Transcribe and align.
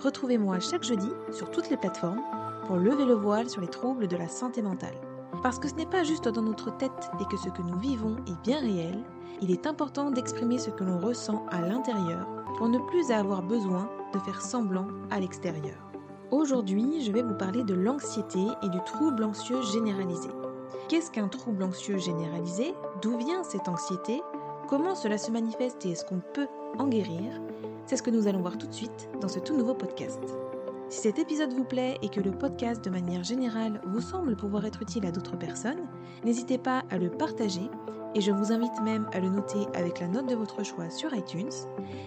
Retrouvez-moi 0.00 0.60
chaque 0.60 0.84
jeudi 0.84 1.10
sur 1.32 1.50
toutes 1.50 1.70
les 1.70 1.76
plateformes 1.76 2.22
pour 2.66 2.76
lever 2.76 3.04
le 3.04 3.14
voile 3.14 3.50
sur 3.50 3.60
les 3.60 3.68
troubles 3.68 4.06
de 4.06 4.16
la 4.16 4.28
santé 4.28 4.62
mentale. 4.62 4.94
Parce 5.42 5.58
que 5.58 5.68
ce 5.68 5.74
n'est 5.74 5.86
pas 5.86 6.04
juste 6.04 6.28
dans 6.28 6.42
notre 6.42 6.76
tête 6.76 7.10
et 7.20 7.24
que 7.24 7.36
ce 7.36 7.48
que 7.48 7.62
nous 7.62 7.78
vivons 7.78 8.16
est 8.28 8.40
bien 8.44 8.60
réel, 8.60 9.02
il 9.40 9.50
est 9.50 9.66
important 9.66 10.10
d'exprimer 10.10 10.58
ce 10.58 10.70
que 10.70 10.84
l'on 10.84 10.98
ressent 10.98 11.44
à 11.50 11.60
l'intérieur 11.60 12.26
pour 12.56 12.68
ne 12.68 12.78
plus 12.78 13.10
avoir 13.10 13.42
besoin 13.42 13.90
de 14.12 14.18
faire 14.20 14.40
semblant 14.40 14.86
à 15.10 15.18
l'extérieur. 15.18 15.76
Aujourd'hui, 16.30 17.02
je 17.04 17.10
vais 17.10 17.22
vous 17.22 17.34
parler 17.34 17.64
de 17.64 17.74
l'anxiété 17.74 18.40
et 18.62 18.68
du 18.68 18.78
trouble 18.84 19.24
anxieux 19.24 19.62
généralisé. 19.62 20.28
Qu'est-ce 20.88 21.10
qu'un 21.10 21.28
trouble 21.28 21.62
anxieux 21.64 21.98
généralisé? 21.98 22.74
D'où 23.02 23.16
vient 23.18 23.42
cette 23.42 23.68
anxiété? 23.68 24.22
Comment 24.68 24.94
cela 24.94 25.18
se 25.18 25.30
manifeste 25.30 25.84
et 25.86 25.90
est-ce 25.90 26.04
qu'on 26.04 26.20
peut 26.34 26.48
en 26.78 26.86
guérir? 26.86 27.32
C'est 27.88 27.96
ce 27.96 28.02
que 28.02 28.10
nous 28.10 28.28
allons 28.28 28.42
voir 28.42 28.58
tout 28.58 28.66
de 28.66 28.74
suite 28.74 29.08
dans 29.18 29.28
ce 29.28 29.38
tout 29.38 29.56
nouveau 29.56 29.72
podcast. 29.72 30.20
Si 30.90 31.00
cet 31.00 31.18
épisode 31.18 31.54
vous 31.54 31.64
plaît 31.64 31.96
et 32.02 32.10
que 32.10 32.20
le 32.20 32.32
podcast 32.32 32.84
de 32.84 32.90
manière 32.90 33.24
générale 33.24 33.80
vous 33.86 34.02
semble 34.02 34.36
pouvoir 34.36 34.66
être 34.66 34.82
utile 34.82 35.06
à 35.06 35.10
d'autres 35.10 35.38
personnes, 35.38 35.88
n'hésitez 36.22 36.58
pas 36.58 36.84
à 36.90 36.98
le 36.98 37.10
partager 37.10 37.70
et 38.14 38.20
je 38.20 38.30
vous 38.30 38.52
invite 38.52 38.78
même 38.82 39.08
à 39.14 39.20
le 39.20 39.30
noter 39.30 39.66
avec 39.72 40.00
la 40.00 40.08
note 40.08 40.28
de 40.28 40.34
votre 40.34 40.62
choix 40.64 40.90
sur 40.90 41.14
iTunes. 41.14 41.48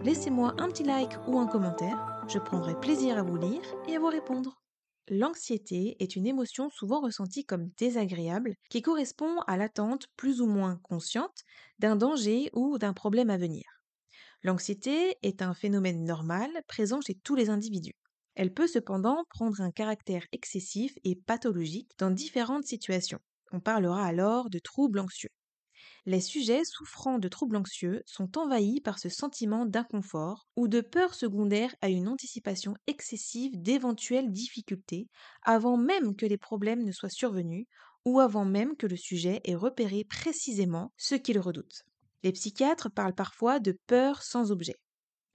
Laissez-moi 0.04 0.54
un 0.60 0.68
petit 0.68 0.84
like 0.84 1.18
ou 1.28 1.40
un 1.40 1.48
commentaire, 1.48 2.22
je 2.28 2.38
prendrai 2.38 2.80
plaisir 2.80 3.18
à 3.18 3.24
vous 3.24 3.38
lire 3.38 3.64
et 3.88 3.96
à 3.96 4.00
vous 4.00 4.10
répondre. 4.10 4.62
L'anxiété 5.10 5.96
est 6.00 6.16
une 6.16 6.28
émotion 6.28 6.70
souvent 6.70 7.02
ressentie 7.02 7.44
comme 7.44 7.72
désagréable 7.80 8.54
qui 8.70 8.84
correspond 8.84 9.40
à 9.48 9.58
l'attente 9.58 10.06
plus 10.16 10.42
ou 10.42 10.46
moins 10.46 10.80
consciente 10.84 11.42
d'un 11.80 11.96
danger 11.96 12.52
ou 12.54 12.78
d'un 12.78 12.94
problème 12.94 13.32
à 13.32 13.38
venir. 13.38 13.81
L'anxiété 14.44 15.18
est 15.24 15.42
un 15.42 15.54
phénomène 15.56 16.04
normal 16.06 16.50
présent 16.68 17.02
chez 17.02 17.16
tous 17.16 17.36
les 17.36 17.50
individus. 17.50 17.96
Elle 18.36 18.54
peut 18.54 18.68
cependant 18.68 19.24
prendre 19.30 19.62
un 19.62 19.72
caractère 19.72 20.26
excessif 20.32 20.94
et 21.04 21.16
pathologique 21.16 21.92
dans 21.98 22.12
différentes 22.12 22.66
situations. 22.66 23.20
On 23.52 23.60
parlera 23.60 24.06
alors 24.06 24.50
de 24.50 24.60
troubles 24.60 25.00
anxieux. 25.00 25.30
Les 26.06 26.22
sujets 26.22 26.66
souffrant 26.66 27.20
de 27.20 27.28
troubles 27.30 27.58
anxieux 27.58 28.04
sont 28.06 28.38
envahis 28.38 28.82
par 28.82 29.00
ce 29.00 29.10
sentiment 29.10 29.66
d'inconfort 29.66 30.48
ou 30.56 30.68
de 30.68 30.82
peur 30.82 31.16
secondaire 31.16 31.76
à 31.82 31.90
une 31.90 32.08
anticipation 32.08 32.76
excessive 32.88 33.54
d'éventuelles 33.62 34.32
difficultés 34.32 35.10
avant 35.44 35.78
même 35.78 36.16
que 36.16 36.26
les 36.28 36.38
problèmes 36.38 36.84
ne 36.86 36.92
soient 36.94 37.10
survenus 37.10 37.68
ou 38.06 38.20
avant 38.20 38.46
même 38.46 38.78
que 38.78 38.88
le 38.88 38.98
sujet 38.98 39.42
ait 39.46 39.56
repéré 39.56 40.04
précisément 40.06 40.94
ce 40.98 41.16
qu'il 41.16 41.40
redoute. 41.40 41.84
Les 42.24 42.32
psychiatres 42.32 42.90
parlent 42.92 43.16
parfois 43.16 43.60
de 43.60 43.78
peur 43.88 44.24
sans 44.24 44.52
objet. 44.52 44.76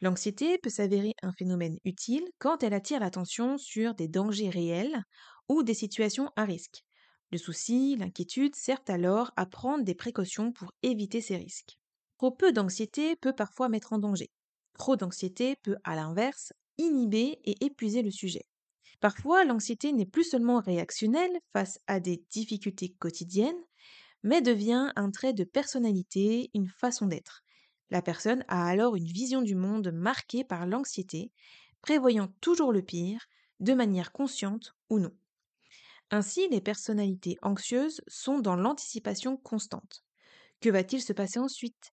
L'anxiété 0.00 0.58
peut 0.58 0.70
s'avérer 0.70 1.12
un 1.22 1.32
phénomène 1.32 1.78
utile 1.84 2.24
quand 2.38 2.62
elle 2.62 2.74
attire 2.74 3.00
l'attention 3.00 3.58
sur 3.58 3.94
des 3.94 4.08
dangers 4.08 4.50
réels 4.50 5.02
ou 5.48 5.62
des 5.62 5.74
situations 5.74 6.30
à 6.36 6.44
risque. 6.44 6.82
Le 7.32 7.38
souci, 7.38 7.96
l'inquiétude 7.96 8.54
servent 8.56 8.82
alors 8.88 9.32
à 9.36 9.46
prendre 9.46 9.84
des 9.84 9.94
précautions 9.94 10.52
pour 10.52 10.72
éviter 10.82 11.20
ces 11.20 11.36
risques. 11.36 11.78
Trop 12.18 12.30
peu 12.30 12.52
d'anxiété 12.52 13.16
peut 13.16 13.34
parfois 13.34 13.68
mettre 13.68 13.92
en 13.92 13.98
danger. 13.98 14.30
Trop 14.78 14.96
d'anxiété 14.96 15.56
peut, 15.62 15.76
à 15.84 15.96
l'inverse, 15.96 16.52
inhiber 16.78 17.38
et 17.44 17.64
épuiser 17.64 18.02
le 18.02 18.10
sujet. 18.10 18.44
Parfois, 19.00 19.44
l'anxiété 19.44 19.92
n'est 19.92 20.06
plus 20.06 20.24
seulement 20.24 20.60
réactionnelle 20.60 21.38
face 21.52 21.78
à 21.86 22.00
des 22.00 22.24
difficultés 22.30 22.94
quotidiennes, 22.98 23.60
mais 24.26 24.42
devient 24.42 24.92
un 24.96 25.12
trait 25.12 25.32
de 25.32 25.44
personnalité, 25.44 26.50
une 26.52 26.68
façon 26.68 27.06
d'être. 27.06 27.44
La 27.90 28.02
personne 28.02 28.44
a 28.48 28.66
alors 28.66 28.96
une 28.96 29.06
vision 29.06 29.42
du 29.42 29.54
monde 29.54 29.92
marquée 29.92 30.44
par 30.44 30.66
l'anxiété, 30.66 31.32
prévoyant 31.80 32.28
toujours 32.40 32.72
le 32.72 32.82
pire, 32.82 33.26
de 33.60 33.72
manière 33.72 34.12
consciente 34.12 34.74
ou 34.90 34.98
non. 34.98 35.16
Ainsi, 36.10 36.48
les 36.48 36.60
personnalités 36.60 37.38
anxieuses 37.42 38.00
sont 38.08 38.40
dans 38.40 38.56
l'anticipation 38.56 39.36
constante. 39.36 40.04
Que 40.60 40.70
va-t-il 40.70 41.02
se 41.02 41.12
passer 41.14 41.38
ensuite? 41.40 41.92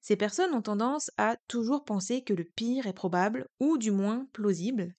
Ces 0.00 0.16
personnes 0.16 0.54
ont 0.54 0.62
tendance 0.62 1.10
à 1.18 1.36
toujours 1.48 1.84
penser 1.84 2.22
que 2.24 2.34
le 2.34 2.44
pire 2.44 2.86
est 2.86 2.94
probable, 2.94 3.48
ou 3.60 3.78
du 3.78 3.90
moins 3.92 4.28
plausible, 4.32 4.94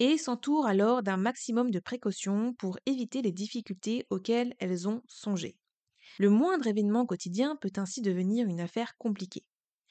et 0.00 0.18
s'entourent 0.18 0.66
alors 0.66 1.02
d'un 1.02 1.18
maximum 1.18 1.70
de 1.70 1.80
précautions 1.80 2.54
pour 2.54 2.78
éviter 2.86 3.22
les 3.22 3.32
difficultés 3.32 4.06
auxquelles 4.10 4.54
elles 4.60 4.88
ont 4.88 5.02
songé. 5.08 5.58
Le 6.18 6.28
moindre 6.30 6.66
événement 6.66 7.06
quotidien 7.06 7.56
peut 7.56 7.72
ainsi 7.76 8.02
devenir 8.02 8.46
une 8.46 8.60
affaire 8.60 8.96
compliquée. 8.98 9.44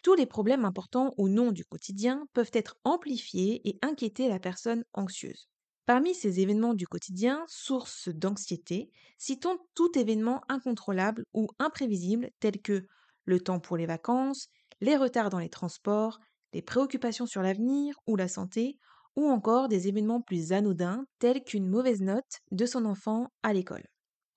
Tous 0.03 0.13
les 0.13 0.25
problèmes 0.27 0.65
importants 0.65 1.13
ou 1.17 1.29
non 1.29 1.51
du 1.51 1.65
quotidien 1.65 2.27
peuvent 2.33 2.51
être 2.53 2.77
amplifiés 2.83 3.67
et 3.67 3.79
inquiéter 3.81 4.29
la 4.29 4.39
personne 4.39 4.83
anxieuse. 4.93 5.47
Parmi 5.85 6.13
ces 6.15 6.39
événements 6.39 6.73
du 6.73 6.87
quotidien, 6.87 7.43
sources 7.47 8.09
d'anxiété, 8.09 8.91
citons 9.17 9.57
tout 9.75 9.97
événement 9.97 10.41
incontrôlable 10.49 11.25
ou 11.33 11.47
imprévisible 11.59 12.29
tel 12.39 12.61
que 12.61 12.85
le 13.25 13.39
temps 13.39 13.59
pour 13.59 13.77
les 13.77 13.85
vacances, 13.85 14.47
les 14.81 14.97
retards 14.97 15.29
dans 15.29 15.39
les 15.39 15.49
transports, 15.49 16.19
les 16.53 16.61
préoccupations 16.61 17.25
sur 17.25 17.41
l'avenir 17.41 17.95
ou 18.07 18.15
la 18.15 18.27
santé, 18.27 18.77
ou 19.15 19.27
encore 19.27 19.69
des 19.69 19.87
événements 19.87 20.21
plus 20.21 20.51
anodins 20.53 21.05
tels 21.19 21.43
qu'une 21.43 21.67
mauvaise 21.67 22.01
note 22.01 22.41
de 22.51 22.65
son 22.65 22.85
enfant 22.85 23.29
à 23.43 23.53
l'école. 23.53 23.85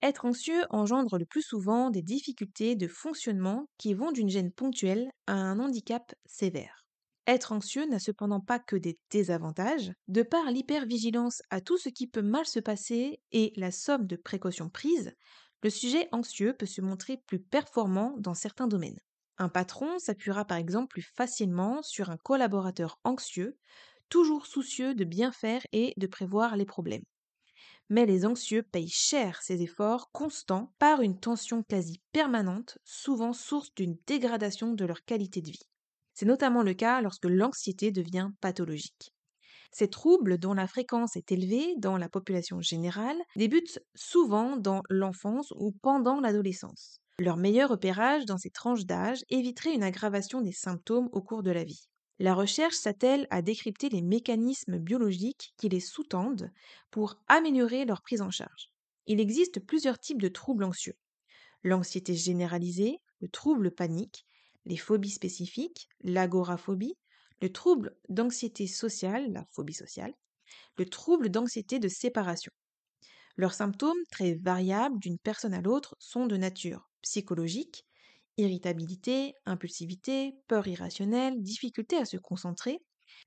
Être 0.02 0.24
anxieux 0.26 0.62
engendre 0.70 1.18
le 1.18 1.24
plus 1.26 1.42
souvent 1.42 1.90
des 1.90 2.02
difficultés 2.02 2.74
de 2.76 2.86
fonctionnement 2.88 3.66
qui 3.78 3.94
vont 3.94 4.12
d'une 4.12 4.28
gêne 4.28 4.52
ponctuelle 4.52 5.10
à 5.26 5.32
un 5.34 5.58
handicap 5.58 6.14
sévère. 6.26 6.84
Être 7.26 7.52
anxieux 7.52 7.84
n'a 7.86 7.98
cependant 7.98 8.40
pas 8.40 8.58
que 8.58 8.76
des 8.76 8.98
désavantages. 9.10 9.92
De 10.08 10.22
par 10.22 10.50
l'hypervigilance 10.50 11.42
à 11.50 11.60
tout 11.60 11.76
ce 11.78 11.88
qui 11.90 12.06
peut 12.06 12.22
mal 12.22 12.46
se 12.46 12.60
passer 12.60 13.20
et 13.32 13.52
la 13.56 13.70
somme 13.70 14.06
de 14.06 14.16
précautions 14.16 14.70
prises, 14.70 15.12
le 15.62 15.70
sujet 15.70 16.08
anxieux 16.12 16.54
peut 16.56 16.66
se 16.66 16.80
montrer 16.80 17.18
plus 17.26 17.40
performant 17.40 18.14
dans 18.18 18.34
certains 18.34 18.68
domaines. 18.68 18.98
Un 19.36 19.48
patron 19.48 19.98
s'appuiera 19.98 20.44
par 20.44 20.56
exemple 20.58 20.88
plus 20.88 21.02
facilement 21.02 21.82
sur 21.82 22.10
un 22.10 22.16
collaborateur 22.16 22.98
anxieux, 23.04 23.58
toujours 24.08 24.46
soucieux 24.46 24.94
de 24.94 25.04
bien 25.04 25.32
faire 25.32 25.62
et 25.72 25.92
de 25.96 26.06
prévoir 26.06 26.56
les 26.56 26.66
problèmes. 26.66 27.04
Mais 27.90 28.06
les 28.06 28.24
anxieux 28.26 28.62
payent 28.62 28.88
cher 28.88 29.42
ces 29.42 29.62
efforts 29.62 30.10
constants 30.12 30.74
par 30.78 31.02
une 31.02 31.18
tension 31.20 31.62
quasi 31.62 32.00
permanente, 32.12 32.78
souvent 32.84 33.32
source 33.34 33.74
d'une 33.74 33.98
dégradation 34.06 34.72
de 34.72 34.84
leur 34.86 35.04
qualité 35.04 35.40
de 35.42 35.50
vie. 35.50 35.68
C'est 36.14 36.26
notamment 36.26 36.62
le 36.62 36.74
cas 36.74 37.00
lorsque 37.02 37.26
l'anxiété 37.26 37.90
devient 37.92 38.30
pathologique. 38.40 39.14
Ces 39.72 39.88
troubles, 39.88 40.38
dont 40.38 40.54
la 40.54 40.66
fréquence 40.68 41.16
est 41.16 41.32
élevée 41.32 41.74
dans 41.78 41.96
la 41.98 42.08
population 42.10 42.60
générale, 42.60 43.20
débutent 43.36 43.80
souvent 43.94 44.56
dans 44.58 44.82
l'enfance 44.90 45.52
ou 45.56 45.72
pendant 45.82 46.20
l'adolescence. 46.20 47.00
Leur 47.18 47.36
meilleur 47.38 47.70
repérage 47.70 48.26
dans 48.26 48.38
ces 48.38 48.50
tranches 48.50 48.86
d'âge 48.86 49.24
éviterait 49.30 49.74
une 49.74 49.82
aggravation 49.84 50.42
des 50.42 50.52
symptômes 50.52 51.08
au 51.12 51.22
cours 51.22 51.42
de 51.42 51.50
la 51.50 51.64
vie. 51.64 51.87
La 52.20 52.34
recherche 52.34 52.76
s'attelle 52.76 53.26
à 53.30 53.42
décrypter 53.42 53.88
les 53.88 54.02
mécanismes 54.02 54.78
biologiques 54.78 55.54
qui 55.56 55.68
les 55.68 55.80
sous-tendent 55.80 56.50
pour 56.90 57.16
améliorer 57.28 57.84
leur 57.84 58.02
prise 58.02 58.22
en 58.22 58.30
charge. 58.30 58.70
Il 59.06 59.20
existe 59.20 59.60
plusieurs 59.60 59.98
types 59.98 60.20
de 60.22 60.28
troubles 60.28 60.64
anxieux. 60.64 60.94
L'anxiété 61.64 62.14
généralisée, 62.14 62.98
le 63.20 63.28
trouble 63.28 63.72
panique, 63.72 64.26
les 64.66 64.76
phobies 64.76 65.10
spécifiques, 65.10 65.88
l'agoraphobie, 66.02 66.96
le 67.42 67.52
trouble 67.52 67.96
d'anxiété 68.08 68.66
sociale, 68.66 69.32
la 69.32 69.44
phobie 69.52 69.74
sociale, 69.74 70.14
le 70.78 70.86
trouble 70.86 71.30
d'anxiété 71.30 71.78
de 71.80 71.88
séparation. 71.88 72.52
Leurs 73.36 73.54
symptômes, 73.54 74.02
très 74.10 74.34
variables 74.34 75.00
d'une 75.00 75.18
personne 75.18 75.54
à 75.54 75.62
l'autre, 75.62 75.96
sont 76.00 76.26
de 76.26 76.36
nature 76.36 76.90
psychologique, 77.02 77.86
irritabilité, 78.38 79.34
impulsivité, 79.46 80.38
peur 80.48 80.66
irrationnelle, 80.66 81.42
difficulté 81.42 81.96
à 81.96 82.04
se 82.04 82.16
concentrer, 82.16 82.78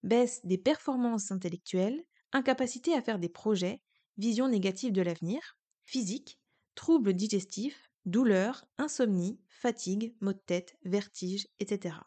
baisse 0.04 0.42
des 0.46 0.58
performances 0.58 1.32
intellectuelles, 1.32 2.02
incapacité 2.34 2.94
à 2.96 3.02
faire 3.02 3.20
des 3.20 3.30
projets, 3.30 3.82
vision 4.18 4.48
négative 4.48 4.94
de 4.94 5.02
l'avenir, 5.02 5.42
physique, 5.86 6.40
troubles 6.76 7.14
digestifs, 7.14 7.92
douleurs, 8.06 8.66
insomnie, 8.78 9.40
fatigue, 9.50 10.16
maux 10.22 10.34
de 10.34 10.40
tête, 10.40 10.76
vertige, 10.84 11.48
etc. 11.60 11.98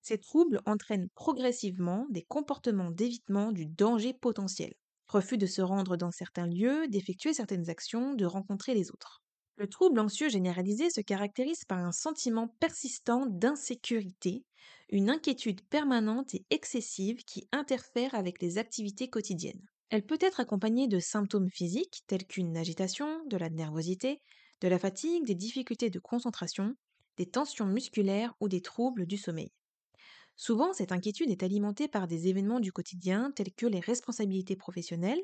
Ces 0.00 0.18
troubles 0.18 0.60
entraînent 0.66 1.08
progressivement 1.14 2.06
des 2.10 2.22
comportements 2.22 2.90
d'évitement 2.90 3.52
du 3.52 3.66
danger 3.66 4.12
potentiel. 4.14 4.74
refus 5.08 5.38
de 5.38 5.46
se 5.46 5.60
rendre 5.62 5.96
dans 5.96 6.10
certains 6.10 6.46
lieux, 6.46 6.88
d'effectuer 6.88 7.34
certaines 7.34 7.68
actions, 7.70 8.14
de 8.14 8.24
rencontrer 8.24 8.74
les 8.74 8.90
autres. 8.90 9.22
Le 9.62 9.68
trouble 9.68 10.00
anxieux 10.00 10.28
généralisé 10.28 10.90
se 10.90 11.00
caractérise 11.00 11.64
par 11.64 11.78
un 11.78 11.92
sentiment 11.92 12.48
persistant 12.58 13.26
d'insécurité, 13.26 14.44
une 14.90 15.08
inquiétude 15.08 15.60
permanente 15.68 16.34
et 16.34 16.44
excessive 16.50 17.22
qui 17.22 17.46
interfère 17.52 18.16
avec 18.16 18.42
les 18.42 18.58
activités 18.58 19.08
quotidiennes. 19.08 19.64
Elle 19.88 20.04
peut 20.04 20.18
être 20.20 20.40
accompagnée 20.40 20.88
de 20.88 20.98
symptômes 20.98 21.48
physiques 21.48 22.02
tels 22.08 22.26
qu'une 22.26 22.56
agitation, 22.56 23.24
de 23.26 23.36
la 23.36 23.50
nervosité, 23.50 24.20
de 24.62 24.66
la 24.66 24.80
fatigue, 24.80 25.26
des 25.26 25.36
difficultés 25.36 25.90
de 25.90 26.00
concentration, 26.00 26.74
des 27.16 27.26
tensions 27.30 27.66
musculaires 27.66 28.34
ou 28.40 28.48
des 28.48 28.62
troubles 28.62 29.06
du 29.06 29.16
sommeil. 29.16 29.52
Souvent, 30.36 30.72
cette 30.74 30.92
inquiétude 30.92 31.30
est 31.30 31.42
alimentée 31.42 31.88
par 31.88 32.06
des 32.06 32.28
événements 32.28 32.60
du 32.60 32.70
quotidien 32.72 33.30
tels 33.34 33.52
que 33.54 33.66
les 33.66 33.80
responsabilités 33.80 34.56
professionnelles, 34.56 35.22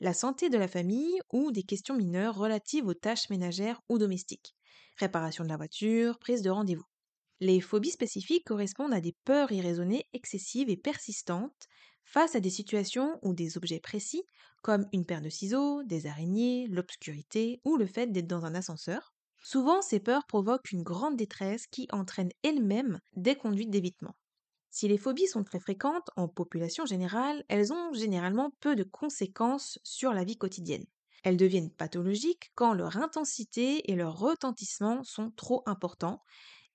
la 0.00 0.12
santé 0.14 0.48
de 0.50 0.58
la 0.58 0.68
famille 0.68 1.18
ou 1.32 1.50
des 1.50 1.62
questions 1.64 1.96
mineures 1.96 2.36
relatives 2.36 2.86
aux 2.86 2.94
tâches 2.94 3.30
ménagères 3.30 3.80
ou 3.88 3.98
domestiques, 3.98 4.54
réparation 4.96 5.42
de 5.44 5.48
la 5.48 5.56
voiture, 5.56 6.18
prise 6.20 6.42
de 6.42 6.50
rendez-vous. 6.50 6.84
Les 7.40 7.60
phobies 7.60 7.90
spécifiques 7.92 8.46
correspondent 8.46 8.94
à 8.94 9.00
des 9.00 9.16
peurs 9.24 9.52
irraisonnées 9.52 10.04
excessives 10.12 10.70
et 10.70 10.76
persistantes 10.76 11.66
face 12.04 12.34
à 12.36 12.40
des 12.40 12.50
situations 12.50 13.18
ou 13.22 13.34
des 13.34 13.56
objets 13.58 13.80
précis, 13.80 14.24
comme 14.62 14.86
une 14.92 15.06
paire 15.06 15.22
de 15.22 15.30
ciseaux, 15.30 15.82
des 15.84 16.06
araignées, 16.06 16.66
l'obscurité 16.68 17.60
ou 17.64 17.76
le 17.76 17.86
fait 17.86 18.08
d'être 18.12 18.28
dans 18.28 18.44
un 18.46 18.54
ascenseur. 18.54 19.14
Souvent, 19.42 19.82
ces 19.82 20.00
peurs 20.00 20.26
provoquent 20.26 20.72
une 20.72 20.82
grande 20.84 21.16
détresse 21.16 21.66
qui 21.68 21.88
entraîne 21.92 22.30
elle-même 22.44 23.00
des 23.16 23.36
conduites 23.36 23.70
d'évitement. 23.70 24.14
Si 24.70 24.88
les 24.88 24.96
phobies 24.98 25.26
sont 25.26 25.44
très 25.44 25.60
fréquentes 25.60 26.10
en 26.16 26.26
population 26.28 26.86
générale, 26.86 27.44
elles 27.48 27.72
ont 27.72 27.92
généralement 27.92 28.50
peu 28.60 28.76
de 28.76 28.82
conséquences 28.84 29.78
sur 29.82 30.12
la 30.14 30.24
vie 30.24 30.38
quotidienne. 30.38 30.86
Elles 31.22 31.36
deviennent 31.36 31.70
pathologiques 31.70 32.50
quand 32.54 32.72
leur 32.72 32.96
intensité 32.96 33.90
et 33.90 33.94
leur 33.94 34.18
retentissement 34.18 35.02
sont 35.04 35.30
trop 35.32 35.62
importants 35.66 36.22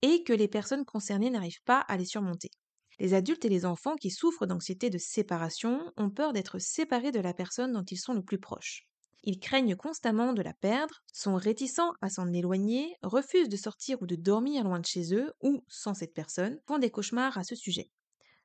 et 0.04 0.24
que 0.24 0.34
les 0.34 0.48
personnes 0.48 0.86
concernées 0.86 1.30
n'arrivent 1.32 1.64
pas 1.66 1.80
à 1.80 1.98
les 1.98 2.06
surmonter. 2.06 2.52
Les 3.00 3.14
adultes 3.16 3.46
et 3.46 3.50
les 3.50 3.66
enfants 3.66 3.96
qui 3.96 4.12
souffrent 4.12 4.46
d'anxiété 4.46 4.90
de 4.90 4.98
séparation 5.00 5.92
ont 5.98 6.10
peur 6.12 6.34
d'être 6.34 6.60
séparés 6.60 7.12
de 7.12 7.20
la 7.22 7.34
personne 7.34 7.74
dont 7.74 7.84
ils 7.86 7.98
sont 8.00 8.14
le 8.14 8.24
plus 8.24 8.40
proches. 8.40 8.88
Ils 9.24 9.40
craignent 9.40 9.76
constamment 9.76 10.34
de 10.34 10.42
la 10.42 10.54
perdre, 10.54 11.02
sont 11.14 11.36
réticents 11.36 11.94
à 12.02 12.10
s'en 12.10 12.32
éloigner, 12.34 12.96
refusent 13.02 13.50
de 13.50 13.58
sortir 13.58 14.02
ou 14.02 14.06
de 14.06 14.16
dormir 14.16 14.64
loin 14.64 14.80
de 14.80 14.86
chez 14.86 15.16
eux 15.16 15.32
ou 15.42 15.64
sans 15.70 15.94
cette 15.94 16.14
personne, 16.14 16.60
font 16.68 16.78
des 16.78 16.92
cauchemars 16.92 17.38
à 17.38 17.44
ce 17.44 17.56
sujet. 17.56 17.90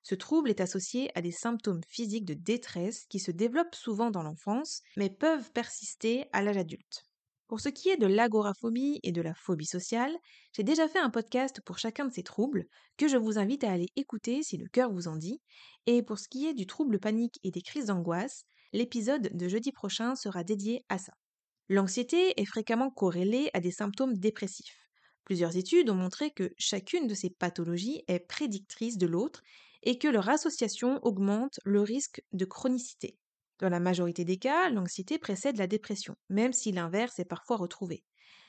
Ce 0.03 0.15
trouble 0.15 0.51
est 0.51 0.61
associé 0.61 1.11
à 1.19 1.23
des 1.23 1.33
symptômes 1.33 1.83
physiques 1.89 2.25
de 2.25 2.35
détresse 2.35 3.07
qui 3.07 3.19
se 3.19 3.31
développent 3.31 3.75
souvent 3.75 4.11
dans 4.11 4.23
l'enfance, 4.23 4.83
mais 4.97 5.11
peuvent 5.11 5.51
persister 5.53 6.27
à 6.33 6.43
l'âge 6.43 6.57
adulte. 6.57 7.05
Pour 7.49 7.61
ce 7.61 7.71
qui 7.71 7.89
est 7.89 7.97
de 7.97 8.07
l'agoraphobie 8.07 9.01
et 9.03 9.11
de 9.11 9.23
la 9.23 9.35
phobie 9.35 9.67
sociale, 9.67 10.15
j'ai 10.53 10.63
déjà 10.63 10.87
fait 10.87 10.99
un 10.99 11.11
podcast 11.11 11.61
pour 11.65 11.79
chacun 11.79 12.05
de 12.05 12.13
ces 12.13 12.23
troubles 12.23 12.67
que 12.97 13.09
je 13.09 13.17
vous 13.17 13.39
invite 13.39 13.65
à 13.65 13.73
aller 13.73 13.89
écouter 13.97 14.43
si 14.43 14.57
le 14.59 14.69
cœur 14.69 14.93
vous 14.93 15.09
en 15.09 15.17
dit. 15.17 15.41
Et 15.87 16.03
pour 16.03 16.19
ce 16.19 16.29
qui 16.29 16.47
est 16.47 16.55
du 16.55 16.67
trouble 16.67 17.01
panique 17.01 17.41
et 17.43 17.51
des 17.51 17.63
crises 17.63 17.87
d'angoisse, 17.87 18.45
l'épisode 18.73 19.31
de 19.37 19.49
jeudi 19.49 19.73
prochain 19.73 20.15
sera 20.17 20.45
dédié 20.45 20.85
à 20.89 20.99
ça. 20.99 21.13
L'anxiété 21.69 22.41
est 22.41 22.45
fréquemment 22.47 22.91
corrélée 22.91 23.51
à 23.55 23.61
des 23.61 23.71
symptômes 23.71 24.17
dépressifs. 24.17 24.89
Plusieurs 25.25 25.57
études 25.57 25.91
ont 25.91 25.95
montré 25.95 26.31
que 26.31 26.53
chacune 26.59 27.07
de 27.07 27.15
ces 27.15 27.31
pathologies 27.31 28.03
est 28.09 28.21
prédictrice 28.21 28.99
de 28.99 29.07
l'autre 29.07 29.43
et 29.83 29.99
que 29.99 30.09
leur 30.09 30.29
association 30.29 30.99
augmente 31.05 31.61
le 31.65 31.83
risque 31.83 32.23
de 32.33 32.45
chronicité. 32.45 33.19
Dans 33.59 33.69
la 33.69 33.81
majorité 33.81 34.25
des 34.25 34.39
cas, 34.39 34.71
l'anxiété 34.71 35.19
précède 35.19 35.57
la 35.59 35.67
dépression, 35.67 36.17
même 36.29 36.53
si 36.53 36.73
l'inverse 36.73 37.19
est 37.19 37.25
parfois 37.25 37.57
retrouvé. 37.57 38.05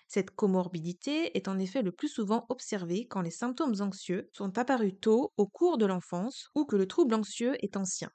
Cette 0.07 0.31
comorbidité 0.31 1.37
est 1.37 1.47
en 1.47 1.59
effet 1.59 1.81
le 1.83 1.91
plus 1.91 2.09
souvent 2.09 2.45
observée 2.49 3.07
quand 3.07 3.21
les 3.21 3.31
symptômes 3.31 3.75
anxieux 3.79 4.29
sont 4.33 4.57
apparus 4.57 4.95
tôt 4.99 5.33
au 5.37 5.47
cours 5.47 5.77
de 5.77 5.85
l'enfance 5.85 6.49
ou 6.55 6.65
que 6.65 6.75
le 6.75 6.87
trouble 6.87 7.13
anxieux 7.15 7.55
est 7.63 7.77
ancien. 7.77 8.11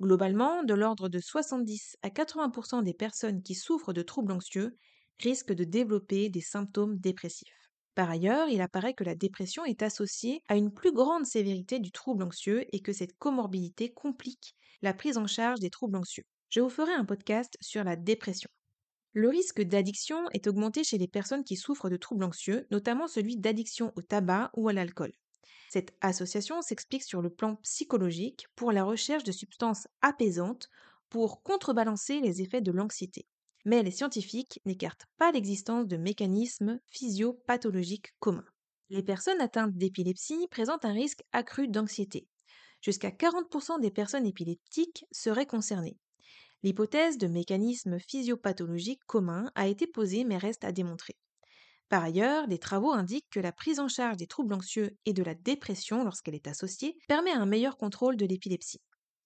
Globalement, 0.00 0.64
de 0.64 0.74
l'ordre 0.74 1.08
de 1.08 1.20
70 1.20 1.96
à 2.02 2.10
80% 2.10 2.82
des 2.82 2.94
personnes 2.94 3.42
qui 3.42 3.54
souffrent 3.54 3.92
de 3.92 4.02
troubles 4.02 4.32
anxieux 4.32 4.76
risquent 5.20 5.52
de 5.52 5.62
développer 5.64 6.28
des 6.30 6.40
symptômes 6.40 6.98
dépressifs. 6.98 7.70
Par 7.94 8.08
ailleurs, 8.10 8.48
il 8.48 8.62
apparaît 8.62 8.94
que 8.94 9.04
la 9.04 9.14
dépression 9.14 9.64
est 9.64 9.82
associée 9.82 10.42
à 10.48 10.56
une 10.56 10.72
plus 10.72 10.92
grande 10.92 11.24
sévérité 11.26 11.78
du 11.80 11.92
trouble 11.92 12.22
anxieux 12.24 12.64
et 12.74 12.80
que 12.80 12.92
cette 12.92 13.16
comorbidité 13.18 13.92
complique 13.92 14.54
la 14.82 14.92
prise 14.94 15.18
en 15.18 15.26
charge 15.28 15.60
des 15.60 15.70
troubles 15.70 15.98
anxieux. 15.98 16.24
Je 16.48 16.60
vous 16.60 16.70
ferai 16.70 16.92
un 16.94 17.04
podcast 17.04 17.56
sur 17.60 17.84
la 17.84 17.94
dépression. 17.96 18.48
Le 19.14 19.28
risque 19.28 19.62
d'addiction 19.62 20.28
est 20.32 20.46
augmenté 20.48 20.84
chez 20.84 20.98
les 20.98 21.08
personnes 21.08 21.44
qui 21.44 21.56
souffrent 21.56 21.90
de 21.90 21.96
troubles 21.96 22.24
anxieux, 22.24 22.66
notamment 22.70 23.08
celui 23.08 23.36
d'addiction 23.36 23.92
au 23.96 24.02
tabac 24.02 24.50
ou 24.56 24.68
à 24.68 24.72
l'alcool. 24.72 25.12
Cette 25.72 25.94
association 26.00 26.62
s'explique 26.62 27.04
sur 27.04 27.22
le 27.22 27.30
plan 27.30 27.54
psychologique 27.62 28.48
pour 28.56 28.72
la 28.72 28.82
recherche 28.82 29.22
de 29.22 29.30
substances 29.30 29.86
apaisantes 30.02 30.68
pour 31.10 31.44
contrebalancer 31.44 32.20
les 32.20 32.42
effets 32.42 32.60
de 32.60 32.72
l'anxiété. 32.72 33.28
Mais 33.64 33.84
les 33.84 33.92
scientifiques 33.92 34.60
n'écartent 34.64 35.06
pas 35.16 35.30
l'existence 35.30 35.86
de 35.86 35.96
mécanismes 35.96 36.80
physiopathologiques 36.90 38.12
communs. 38.18 38.48
Les 38.88 39.04
personnes 39.04 39.40
atteintes 39.40 39.76
d'épilepsie 39.76 40.48
présentent 40.50 40.84
un 40.84 40.92
risque 40.92 41.22
accru 41.30 41.68
d'anxiété, 41.68 42.26
jusqu'à 42.80 43.10
40% 43.10 43.80
des 43.80 43.92
personnes 43.92 44.26
épileptiques 44.26 45.04
seraient 45.12 45.46
concernées. 45.46 46.00
L'hypothèse 46.64 47.16
de 47.16 47.28
mécanismes 47.28 48.00
physiopathologiques 48.00 49.04
communs 49.06 49.52
a 49.54 49.68
été 49.68 49.86
posée 49.86 50.24
mais 50.24 50.36
reste 50.36 50.64
à 50.64 50.72
démontrer. 50.72 51.16
Par 51.90 52.02
ailleurs, 52.04 52.48
des 52.48 52.58
travaux 52.58 52.92
indiquent 52.92 53.28
que 53.30 53.38
la 53.40 53.52
prise 53.52 53.80
en 53.80 53.88
charge 53.88 54.16
des 54.16 54.26
troubles 54.26 54.54
anxieux 54.54 54.96
et 55.04 55.12
de 55.12 55.22
la 55.22 55.34
dépression 55.34 56.04
lorsqu'elle 56.04 56.34
est 56.36 56.46
associée 56.46 56.96
permet 57.08 57.32
un 57.32 57.44
meilleur 57.46 57.76
contrôle 57.76 58.16
de 58.16 58.24
l'épilepsie. 58.24 58.80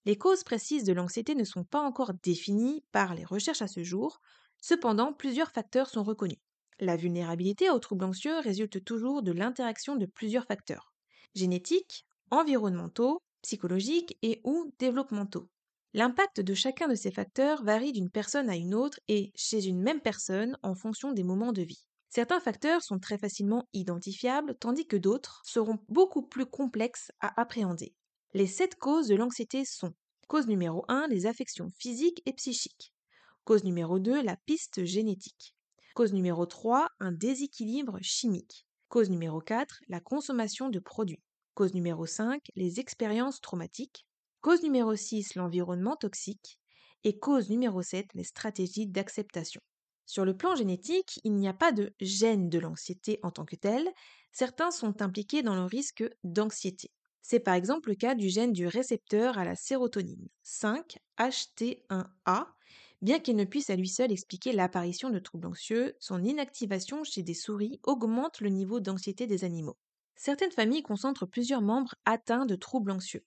Les 0.06 0.16
causes 0.16 0.42
précises 0.44 0.82
de 0.84 0.92
l'anxiété 0.92 1.34
ne 1.36 1.44
sont 1.44 1.64
pas 1.64 1.80
encore 1.82 2.12
définies 2.22 2.82
par 2.90 3.14
les 3.14 3.24
recherches 3.24 3.62
à 3.62 3.68
ce 3.68 3.84
jour, 3.84 4.18
cependant 4.60 5.12
plusieurs 5.12 5.52
facteurs 5.52 5.90
sont 5.90 6.02
reconnus. 6.02 6.38
La 6.80 6.96
vulnérabilité 6.96 7.70
aux 7.70 7.78
troubles 7.78 8.04
anxieux 8.06 8.38
résulte 8.40 8.82
toujours 8.82 9.22
de 9.22 9.30
l'interaction 9.32 9.94
de 9.96 10.06
plusieurs 10.06 10.46
facteurs 10.46 10.92
génétiques, 11.34 12.06
environnementaux, 12.30 13.20
psychologiques 13.42 14.16
et 14.22 14.40
ou 14.44 14.72
développementaux. 14.78 15.50
L'impact 15.92 16.40
de 16.40 16.54
chacun 16.54 16.88
de 16.88 16.94
ces 16.94 17.10
facteurs 17.12 17.62
varie 17.62 17.92
d'une 17.92 18.10
personne 18.10 18.48
à 18.50 18.56
une 18.56 18.74
autre 18.74 18.98
et 19.08 19.32
chez 19.36 19.66
une 19.66 19.82
même 19.82 20.00
personne 20.00 20.58
en 20.62 20.74
fonction 20.74 21.12
des 21.12 21.22
moments 21.24 21.52
de 21.52 21.62
vie. 21.62 21.86
Certains 22.14 22.38
facteurs 22.38 22.80
sont 22.80 23.00
très 23.00 23.18
facilement 23.18 23.68
identifiables, 23.72 24.56
tandis 24.60 24.86
que 24.86 24.96
d'autres 24.96 25.42
seront 25.44 25.80
beaucoup 25.88 26.22
plus 26.22 26.46
complexes 26.46 27.10
à 27.18 27.40
appréhender. 27.40 27.92
Les 28.34 28.46
sept 28.46 28.76
causes 28.76 29.08
de 29.08 29.16
l'anxiété 29.16 29.64
sont 29.64 29.94
Cause 30.28 30.46
numéro 30.46 30.84
1, 30.86 31.08
les 31.08 31.26
affections 31.26 31.72
physiques 31.76 32.22
et 32.24 32.32
psychiques. 32.32 32.94
Cause 33.42 33.64
numéro 33.64 33.98
2, 33.98 34.22
la 34.22 34.36
piste 34.36 34.84
génétique. 34.84 35.56
Cause 35.96 36.12
numéro 36.12 36.46
3, 36.46 36.88
un 37.00 37.10
déséquilibre 37.10 37.98
chimique. 38.00 38.64
Cause 38.88 39.10
numéro 39.10 39.40
4, 39.40 39.80
la 39.88 39.98
consommation 39.98 40.68
de 40.68 40.78
produits. 40.78 41.24
Cause 41.54 41.74
numéro 41.74 42.06
5, 42.06 42.40
les 42.54 42.78
expériences 42.78 43.40
traumatiques. 43.40 44.06
Cause 44.40 44.62
numéro 44.62 44.94
6, 44.94 45.34
l'environnement 45.34 45.96
toxique. 45.96 46.60
Et 47.02 47.18
cause 47.18 47.50
numéro 47.50 47.82
7, 47.82 48.06
les 48.14 48.22
stratégies 48.22 48.86
d'acceptation. 48.86 49.60
Sur 50.06 50.24
le 50.24 50.36
plan 50.36 50.54
génétique, 50.54 51.20
il 51.24 51.36
n'y 51.36 51.48
a 51.48 51.54
pas 51.54 51.72
de 51.72 51.94
gène 52.00 52.48
de 52.48 52.58
l'anxiété 52.58 53.18
en 53.22 53.30
tant 53.30 53.44
que 53.44 53.56
tel. 53.56 53.90
Certains 54.32 54.70
sont 54.70 55.02
impliqués 55.02 55.42
dans 55.42 55.54
le 55.54 55.64
risque 55.64 56.04
d'anxiété. 56.24 56.90
C'est 57.22 57.40
par 57.40 57.54
exemple 57.54 57.88
le 57.88 57.94
cas 57.94 58.14
du 58.14 58.28
gène 58.28 58.52
du 58.52 58.66
récepteur 58.66 59.38
à 59.38 59.44
la 59.44 59.56
sérotonine, 59.56 60.28
5-HT1A. 60.44 62.48
Bien 63.00 63.18
qu'il 63.18 63.36
ne 63.36 63.44
puisse 63.44 63.70
à 63.70 63.76
lui 63.76 63.88
seul 63.88 64.12
expliquer 64.12 64.52
l'apparition 64.52 65.10
de 65.10 65.18
troubles 65.18 65.46
anxieux, 65.46 65.96
son 66.00 66.22
inactivation 66.22 67.02
chez 67.04 67.22
des 67.22 67.34
souris 67.34 67.80
augmente 67.82 68.40
le 68.40 68.50
niveau 68.50 68.80
d'anxiété 68.80 69.26
des 69.26 69.44
animaux. 69.44 69.78
Certaines 70.16 70.52
familles 70.52 70.82
concentrent 70.82 71.26
plusieurs 71.26 71.62
membres 71.62 71.94
atteints 72.04 72.46
de 72.46 72.56
troubles 72.56 72.90
anxieux, 72.90 73.24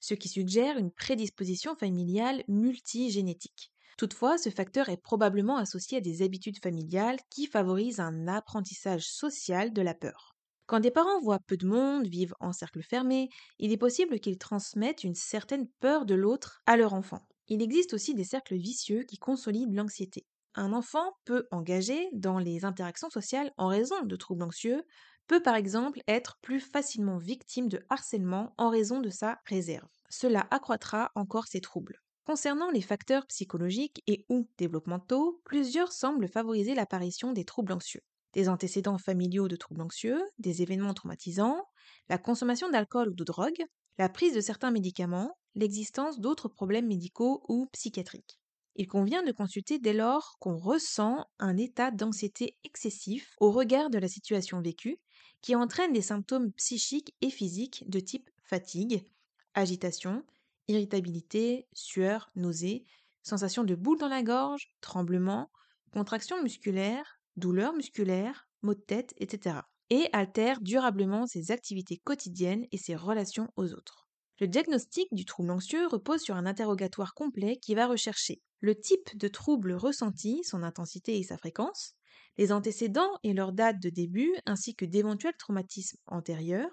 ce 0.00 0.14
qui 0.14 0.28
suggère 0.28 0.76
une 0.76 0.92
prédisposition 0.92 1.76
familiale 1.76 2.44
multigénétique. 2.48 3.72
Toutefois, 3.96 4.38
ce 4.38 4.50
facteur 4.50 4.88
est 4.88 4.96
probablement 4.96 5.56
associé 5.56 5.98
à 5.98 6.00
des 6.00 6.22
habitudes 6.22 6.62
familiales 6.62 7.18
qui 7.30 7.46
favorisent 7.46 8.00
un 8.00 8.28
apprentissage 8.28 9.06
social 9.06 9.72
de 9.72 9.82
la 9.82 9.94
peur. 9.94 10.36
Quand 10.66 10.80
des 10.80 10.90
parents 10.90 11.20
voient 11.20 11.38
peu 11.46 11.56
de 11.56 11.66
monde, 11.66 12.06
vivent 12.06 12.34
en 12.40 12.52
cercle 12.52 12.82
fermé, 12.82 13.28
il 13.58 13.72
est 13.72 13.76
possible 13.76 14.18
qu'ils 14.20 14.38
transmettent 14.38 15.04
une 15.04 15.14
certaine 15.14 15.68
peur 15.80 16.04
de 16.06 16.14
l'autre 16.14 16.60
à 16.66 16.76
leur 16.76 16.92
enfant. 16.94 17.26
Il 17.48 17.62
existe 17.62 17.94
aussi 17.94 18.14
des 18.14 18.24
cercles 18.24 18.56
vicieux 18.56 19.02
qui 19.04 19.16
consolident 19.18 19.72
l'anxiété. 19.74 20.26
Un 20.54 20.72
enfant 20.72 21.12
peut 21.24 21.46
engager 21.50 22.08
dans 22.12 22.38
les 22.38 22.64
interactions 22.64 23.10
sociales 23.10 23.52
en 23.58 23.68
raison 23.68 24.02
de 24.02 24.16
troubles 24.16 24.42
anxieux, 24.42 24.82
peut 25.26 25.42
par 25.42 25.54
exemple 25.54 26.00
être 26.08 26.38
plus 26.42 26.60
facilement 26.60 27.18
victime 27.18 27.68
de 27.68 27.84
harcèlement 27.90 28.54
en 28.58 28.70
raison 28.70 29.00
de 29.00 29.10
sa 29.10 29.38
réserve. 29.46 29.88
Cela 30.08 30.46
accroîtra 30.50 31.12
encore 31.14 31.46
ses 31.46 31.60
troubles. 31.60 32.00
Concernant 32.26 32.70
les 32.70 32.80
facteurs 32.82 33.24
psychologiques 33.26 34.02
et 34.08 34.26
ou 34.28 34.50
développementaux, 34.58 35.40
plusieurs 35.44 35.92
semblent 35.92 36.28
favoriser 36.28 36.74
l'apparition 36.74 37.32
des 37.32 37.44
troubles 37.44 37.72
anxieux. 37.72 38.00
Des 38.32 38.48
antécédents 38.48 38.98
familiaux 38.98 39.46
de 39.46 39.54
troubles 39.54 39.80
anxieux, 39.80 40.20
des 40.38 40.60
événements 40.60 40.92
traumatisants, 40.92 41.64
la 42.08 42.18
consommation 42.18 42.68
d'alcool 42.68 43.10
ou 43.10 43.14
de 43.14 43.22
drogue, 43.22 43.64
la 43.96 44.08
prise 44.08 44.34
de 44.34 44.40
certains 44.40 44.72
médicaments, 44.72 45.38
l'existence 45.54 46.18
d'autres 46.18 46.48
problèmes 46.48 46.88
médicaux 46.88 47.44
ou 47.48 47.68
psychiatriques. 47.72 48.40
Il 48.74 48.88
convient 48.88 49.22
de 49.22 49.30
consulter 49.30 49.78
dès 49.78 49.94
lors 49.94 50.36
qu'on 50.40 50.56
ressent 50.56 51.26
un 51.38 51.56
état 51.56 51.92
d'anxiété 51.92 52.58
excessif 52.64 53.34
au 53.38 53.52
regard 53.52 53.88
de 53.88 53.98
la 53.98 54.08
situation 54.08 54.60
vécue 54.60 54.98
qui 55.42 55.54
entraîne 55.54 55.92
des 55.92 56.02
symptômes 56.02 56.52
psychiques 56.54 57.14
et 57.20 57.30
physiques 57.30 57.88
de 57.88 58.00
type 58.00 58.28
fatigue, 58.42 59.06
agitation, 59.54 60.24
irritabilité, 60.68 61.68
sueur, 61.72 62.30
nausée, 62.34 62.84
sensation 63.22 63.64
de 63.64 63.74
boule 63.74 63.98
dans 63.98 64.08
la 64.08 64.22
gorge, 64.22 64.68
tremblement, 64.80 65.50
contraction 65.92 66.42
musculaire, 66.42 67.20
douleur 67.36 67.72
musculaire, 67.72 68.48
maux 68.62 68.74
de 68.74 68.80
tête, 68.80 69.14
etc. 69.18 69.56
et 69.90 70.08
altère 70.12 70.60
durablement 70.60 71.26
ses 71.26 71.50
activités 71.50 71.98
quotidiennes 71.98 72.66
et 72.72 72.78
ses 72.78 72.96
relations 72.96 73.48
aux 73.56 73.72
autres. 73.72 74.08
Le 74.38 74.48
diagnostic 74.48 75.08
du 75.12 75.24
trouble 75.24 75.50
anxieux 75.50 75.86
repose 75.86 76.20
sur 76.20 76.36
un 76.36 76.46
interrogatoire 76.46 77.14
complet 77.14 77.56
qui 77.56 77.74
va 77.74 77.86
rechercher 77.86 78.42
le 78.60 78.74
type 78.74 79.16
de 79.16 79.28
trouble 79.28 79.72
ressenti, 79.72 80.42
son 80.44 80.62
intensité 80.62 81.18
et 81.18 81.22
sa 81.22 81.38
fréquence, 81.38 81.94
les 82.36 82.52
antécédents 82.52 83.12
et 83.22 83.32
leur 83.32 83.52
date 83.52 83.80
de 83.80 83.88
début, 83.88 84.34
ainsi 84.44 84.74
que 84.74 84.84
d'éventuels 84.84 85.36
traumatismes 85.38 85.98
antérieurs, 86.06 86.70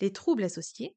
les 0.00 0.12
troubles 0.12 0.44
associés, 0.44 0.96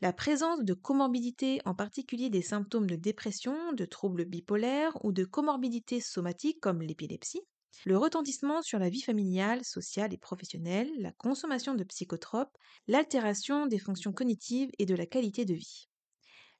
la 0.00 0.12
présence 0.12 0.62
de 0.64 0.74
comorbidités, 0.74 1.60
en 1.64 1.74
particulier 1.74 2.30
des 2.30 2.42
symptômes 2.42 2.86
de 2.88 2.96
dépression, 2.96 3.72
de 3.72 3.84
troubles 3.84 4.24
bipolaires 4.24 4.96
ou 5.04 5.12
de 5.12 5.24
comorbidités 5.24 6.00
somatiques 6.00 6.60
comme 6.60 6.82
l'épilepsie, 6.82 7.42
le 7.84 7.96
retentissement 7.96 8.62
sur 8.62 8.78
la 8.78 8.88
vie 8.90 9.02
familiale, 9.02 9.64
sociale 9.64 10.12
et 10.14 10.18
professionnelle, 10.18 10.90
la 10.98 11.12
consommation 11.12 11.74
de 11.74 11.84
psychotropes, 11.84 12.56
l'altération 12.86 13.66
des 13.66 13.78
fonctions 13.78 14.12
cognitives 14.12 14.70
et 14.78 14.86
de 14.86 14.94
la 14.94 15.06
qualité 15.06 15.44
de 15.44 15.54
vie. 15.54 15.88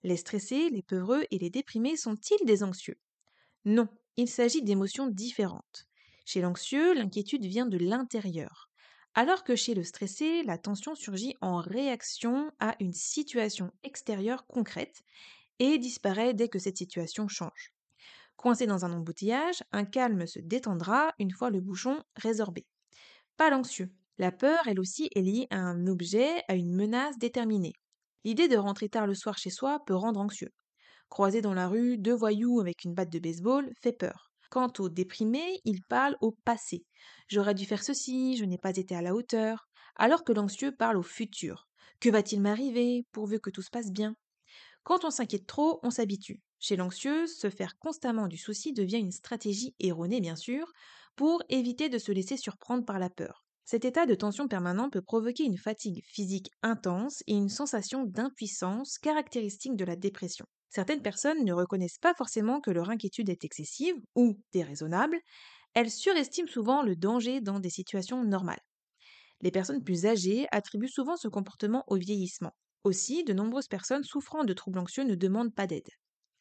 Les 0.02 0.16
stressés, 0.16 0.71
les 0.71 0.83
peureux 0.83 1.25
et 1.30 1.38
les 1.38 1.50
déprimés 1.50 1.97
sont-ils 1.97 2.45
des 2.47 2.62
anxieux? 2.64 3.00
Non, 3.64 3.88
il 4.16 4.28
s'agit 4.28 4.62
d'émotions 4.62 5.07
différentes. 5.09 5.87
Chez 6.26 6.40
l'anxieux, 6.40 6.95
l'inquiétude 6.95 7.45
vient 7.47 7.66
de 7.66 7.78
l'intérieur, 7.78 8.67
alors 9.18 9.42
que 9.42 9.56
chez 9.56 9.75
le 9.75 9.82
stressé, 9.82 10.44
la 10.44 10.58
tension 10.58 10.94
surgit 10.94 11.34
en 11.40 11.56
réaction 11.56 12.52
à 12.60 12.76
une 12.78 12.92
situation 12.92 13.72
extérieure 13.82 14.46
concrète 14.46 15.02
et 15.58 15.76
disparaît 15.78 16.34
dès 16.34 16.48
que 16.48 16.60
cette 16.60 16.76
situation 16.76 17.26
change. 17.26 17.72
Coincé 18.37 18.68
dans 18.68 18.84
un 18.84 18.92
embouteillage, 18.92 19.64
un 19.72 19.84
calme 19.84 20.25
se 20.28 20.38
détendra 20.38 21.14
une 21.18 21.32
fois 21.32 21.50
le 21.50 21.60
bouchon 21.60 22.00
résorbé. 22.14 22.64
Pas 23.37 23.50
l'anxieux. 23.50 23.90
La 24.18 24.30
peur, 24.30 24.68
elle 24.68 24.78
aussi, 24.78 25.10
est 25.16 25.22
liée 25.22 25.48
à 25.50 25.58
un 25.58 25.88
objet, 25.88 26.44
à 26.46 26.54
une 26.54 26.72
menace 26.72 27.18
déterminée. 27.18 27.72
L'idée 28.22 28.46
de 28.46 28.56
rentrer 28.56 28.88
tard 28.88 29.08
le 29.08 29.16
soir 29.16 29.37
chez 29.37 29.50
soi 29.50 29.80
peut 29.84 29.96
rendre 29.96 30.20
anxieux. 30.20 30.52
Croiser 31.08 31.40
dans 31.42 31.54
la 31.54 31.66
rue 31.66 31.98
deux 31.98 32.14
voyous 32.14 32.60
avec 32.60 32.84
une 32.84 32.94
batte 32.94 33.10
de 33.10 33.18
baseball 33.18 33.68
fait 33.82 33.90
peur. 33.90 34.27
Quant 34.50 34.73
au 34.78 34.88
déprimé, 34.88 35.61
il 35.64 35.83
parle 35.83 36.17
au 36.21 36.33
passé. 36.33 36.85
J'aurais 37.28 37.55
dû 37.55 37.64
faire 37.67 37.83
ceci, 37.83 38.37
je 38.37 38.45
n'ai 38.45 38.59
pas 38.59 38.76
été 38.76 38.95
à 38.95 39.02
la 39.02 39.14
hauteur. 39.14 39.69
Alors 39.97 40.25
que 40.25 40.33
l'anxieux 40.33 40.75
parle 40.75 40.97
au 40.99 41.02
futur. 41.02 41.69
Que 42.00 42.11
va-t-il 42.11 42.40
m'arriver, 42.40 43.07
pourvu 43.12 43.40
que 43.40 43.50
tout 43.50 43.62
se 43.62 43.71
passe 43.71 43.90
bien? 43.90 44.14
Quand 44.85 45.05
on 45.05 45.11
s'inquiète 45.11 45.47
trop, 45.47 45.81
on 45.83 45.90
s'habitue. 45.90 46.43
Chez 46.59 46.76
l'anxieux, 46.76 47.26
se 47.26 47.50
faire 47.50 47.78
constamment 47.78 48.26
du 48.26 48.37
souci 48.37 48.73
devient 48.73 48.99
une 48.99 49.12
stratégie 49.12 49.75
erronée, 49.81 50.21
bien 50.21 50.37
sûr, 50.37 50.73
pour 51.17 51.43
éviter 51.49 51.88
de 51.88 51.99
se 51.99 52.12
laisser 52.12 52.37
surprendre 52.37 52.85
par 52.85 52.99
la 52.99 53.11
peur. 53.11 53.45
Cet 53.64 53.85
état 53.85 54.07
de 54.07 54.14
tension 54.14 54.49
permanent 54.49 54.90
peut 54.90 55.02
provoquer 55.02 55.45
une 55.45 55.59
fatigue 55.59 56.02
physique 56.07 56.50
intense 56.62 57.23
et 57.26 57.35
une 57.35 57.50
sensation 57.50 58.05
d'impuissance 58.05 58.99
caractéristique 58.99 59.76
de 59.76 59.85
la 59.85 59.97
dépression. 59.97 60.47
Certaines 60.70 61.02
personnes 61.02 61.44
ne 61.44 61.52
reconnaissent 61.52 61.98
pas 61.98 62.14
forcément 62.14 62.60
que 62.60 62.70
leur 62.70 62.90
inquiétude 62.90 63.28
est 63.30 63.44
excessive 63.44 63.96
ou 64.14 64.40
déraisonnable, 64.52 65.18
elles 65.75 65.90
surestiment 65.90 66.48
souvent 66.48 66.82
le 66.82 66.96
danger 66.96 67.40
dans 67.40 67.60
des 67.60 67.70
situations 67.70 68.25
normales. 68.25 68.60
Les 69.40 69.50
personnes 69.50 69.82
plus 69.82 70.06
âgées 70.06 70.46
attribuent 70.52 70.88
souvent 70.88 71.16
ce 71.16 71.28
comportement 71.28 71.84
au 71.88 71.96
vieillissement. 71.96 72.52
Aussi, 72.84 73.25
de 73.25 73.32
nombreuses 73.32 73.66
personnes 73.68 74.04
souffrant 74.04 74.44
de 74.44 74.52
troubles 74.52 74.78
anxieux 74.78 75.04
ne 75.04 75.14
demandent 75.16 75.54
pas 75.54 75.66
d'aide. 75.66 75.88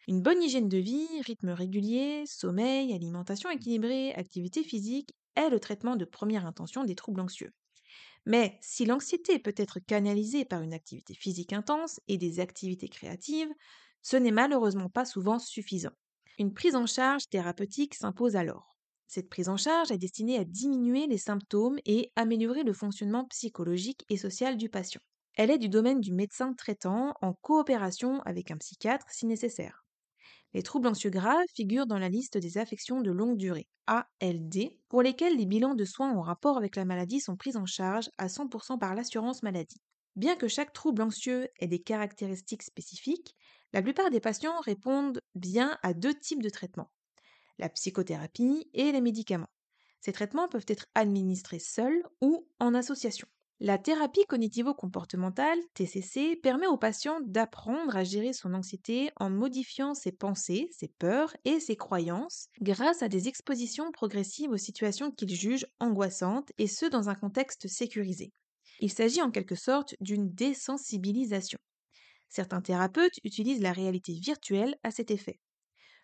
Une 0.08 0.22
bonne 0.22 0.44
hygiène 0.44 0.70
de 0.70 0.78
vie, 0.80 1.08
rythme 1.22 1.50
régulier, 1.52 2.26
sommeil, 2.28 2.94
alimentation 2.94 3.50
équilibrée, 3.52 4.14
activité 4.14 4.64
physique 4.64 5.14
est 5.36 5.50
le 5.50 5.60
traitement 5.60 5.96
de 5.98 6.06
première 6.06 6.46
intention 6.48 6.84
des 6.86 6.96
troubles 6.96 7.22
anxieux. 7.22 7.52
Mais 8.28 8.58
si 8.62 8.86
l'anxiété 8.86 9.40
peut 9.40 9.56
être 9.56 9.80
canalisée 9.80 10.44
par 10.44 10.62
une 10.62 10.74
activité 10.74 11.14
physique 11.14 11.54
intense 11.54 12.02
et 12.10 12.18
des 12.18 12.42
activités 12.42 12.90
créatives, 12.90 13.48
ce 14.02 14.18
n'est 14.18 14.32
malheureusement 14.32 14.90
pas 14.90 15.06
souvent 15.06 15.40
suffisant. 15.40 15.94
Une 16.38 16.54
prise 16.54 16.76
en 16.76 16.86
charge 16.86 17.30
thérapeutique 17.30 17.96
s'impose 17.96 18.36
alors. 18.36 18.76
Cette 19.08 19.30
prise 19.30 19.48
en 19.48 19.56
charge 19.56 19.92
est 19.92 19.98
destinée 19.98 20.38
à 20.38 20.44
diminuer 20.44 21.08
les 21.08 21.18
symptômes 21.18 21.80
et 21.86 22.12
améliorer 22.18 22.64
le 22.64 22.74
fonctionnement 22.74 23.24
psychologique 23.28 24.04
et 24.10 24.18
social 24.18 24.58
du 24.58 24.68
patient. 24.68 25.02
Elle 25.36 25.50
est 25.50 25.58
du 25.58 25.70
domaine 25.70 26.02
du 26.02 26.12
médecin 26.12 26.52
traitant 26.54 27.14
en 27.22 27.32
coopération 27.32 28.22
avec 28.24 28.52
un 28.52 28.58
psychiatre 28.58 29.06
si 29.10 29.26
nécessaire. 29.26 29.87
Les 30.54 30.64
troubles 30.64 30.88
anxieux 30.88 31.10
graves 31.10 31.46
figurent 31.54 31.88
dans 31.88 32.00
la 32.00 32.10
liste 32.10 32.38
des 32.38 32.58
affections 32.58 33.02
de 33.02 33.12
longue 33.12 33.38
durée, 33.38 33.68
ALD, 33.86 34.78
pour 34.90 35.02
lesquelles 35.02 35.38
les 35.38 35.46
bilans 35.46 35.76
de 35.76 35.86
soins 35.86 36.12
en 36.12 36.22
rapport 36.22 36.58
avec 36.58 36.76
la 36.76 36.86
maladie 36.86 37.20
sont 37.22 37.38
pris 37.38 37.56
en 37.56 37.66
charge 37.66 38.10
à 38.18 38.28
100% 38.28 38.78
par 38.78 38.96
l'assurance 38.96 39.44
maladie. 39.44 39.82
Bien 40.16 40.36
que 40.36 40.48
chaque 40.48 40.74
trouble 40.74 41.02
anxieux 41.02 41.48
ait 41.60 41.68
des 41.68 41.82
caractéristiques 41.82 42.64
spécifiques, 42.64 43.36
la 43.74 43.82
plupart 43.82 44.10
des 44.10 44.20
patients 44.20 44.60
répondent 44.62 45.22
bien 45.36 45.78
à 45.84 45.94
deux 45.94 46.14
types 46.14 46.42
de 46.44 46.50
traitements, 46.50 46.92
la 47.60 47.70
psychothérapie 47.70 48.70
et 48.74 48.92
les 48.92 49.02
médicaments. 49.02 49.52
Ces 50.02 50.14
traitements 50.14 50.50
peuvent 50.50 50.66
être 50.68 50.88
administrés 50.96 51.60
seuls 51.60 52.04
ou 52.22 52.48
en 52.60 52.74
association. 52.76 53.28
La 53.60 53.80
thérapie 53.80 54.26
cognitivo-comportementale, 54.28 55.58
TCC, 55.74 56.36
permet 56.36 56.68
au 56.68 56.78
patient 56.78 57.20
d'apprendre 57.26 57.98
à 57.98 58.04
gérer 58.04 58.32
son 58.32 58.54
anxiété 58.54 59.10
en 59.16 59.32
modifiant 59.32 59.96
ses 59.96 60.12
pensées, 60.12 60.70
ses 60.72 60.90
peurs 61.00 61.36
et 61.44 61.60
ses 61.60 61.76
croyances 61.76 62.50
grâce 62.62 63.02
à 63.02 63.08
des 63.08 63.28
expositions 63.28 63.92
progressives 63.92 64.52
aux 64.52 64.58
situations 64.58 65.10
qu'il 65.10 65.34
juge 65.34 65.66
angoissantes 65.80 66.52
et 66.60 66.68
ce 66.68 66.86
dans 66.86 67.10
un 67.10 67.16
contexte 67.16 67.68
sécurisé. 67.68 68.32
Il 68.80 68.92
s'agit 68.92 69.24
en 69.24 69.32
quelque 69.32 69.56
sorte 69.56 69.96
d'une 70.02 70.30
désensibilisation. 70.30 71.58
Certains 72.30 72.62
thérapeutes 72.62 73.20
utilisent 73.24 73.62
la 73.62 73.72
réalité 73.72 74.14
virtuelle 74.14 74.76
à 74.84 74.92
cet 74.92 75.10
effet. 75.10 75.40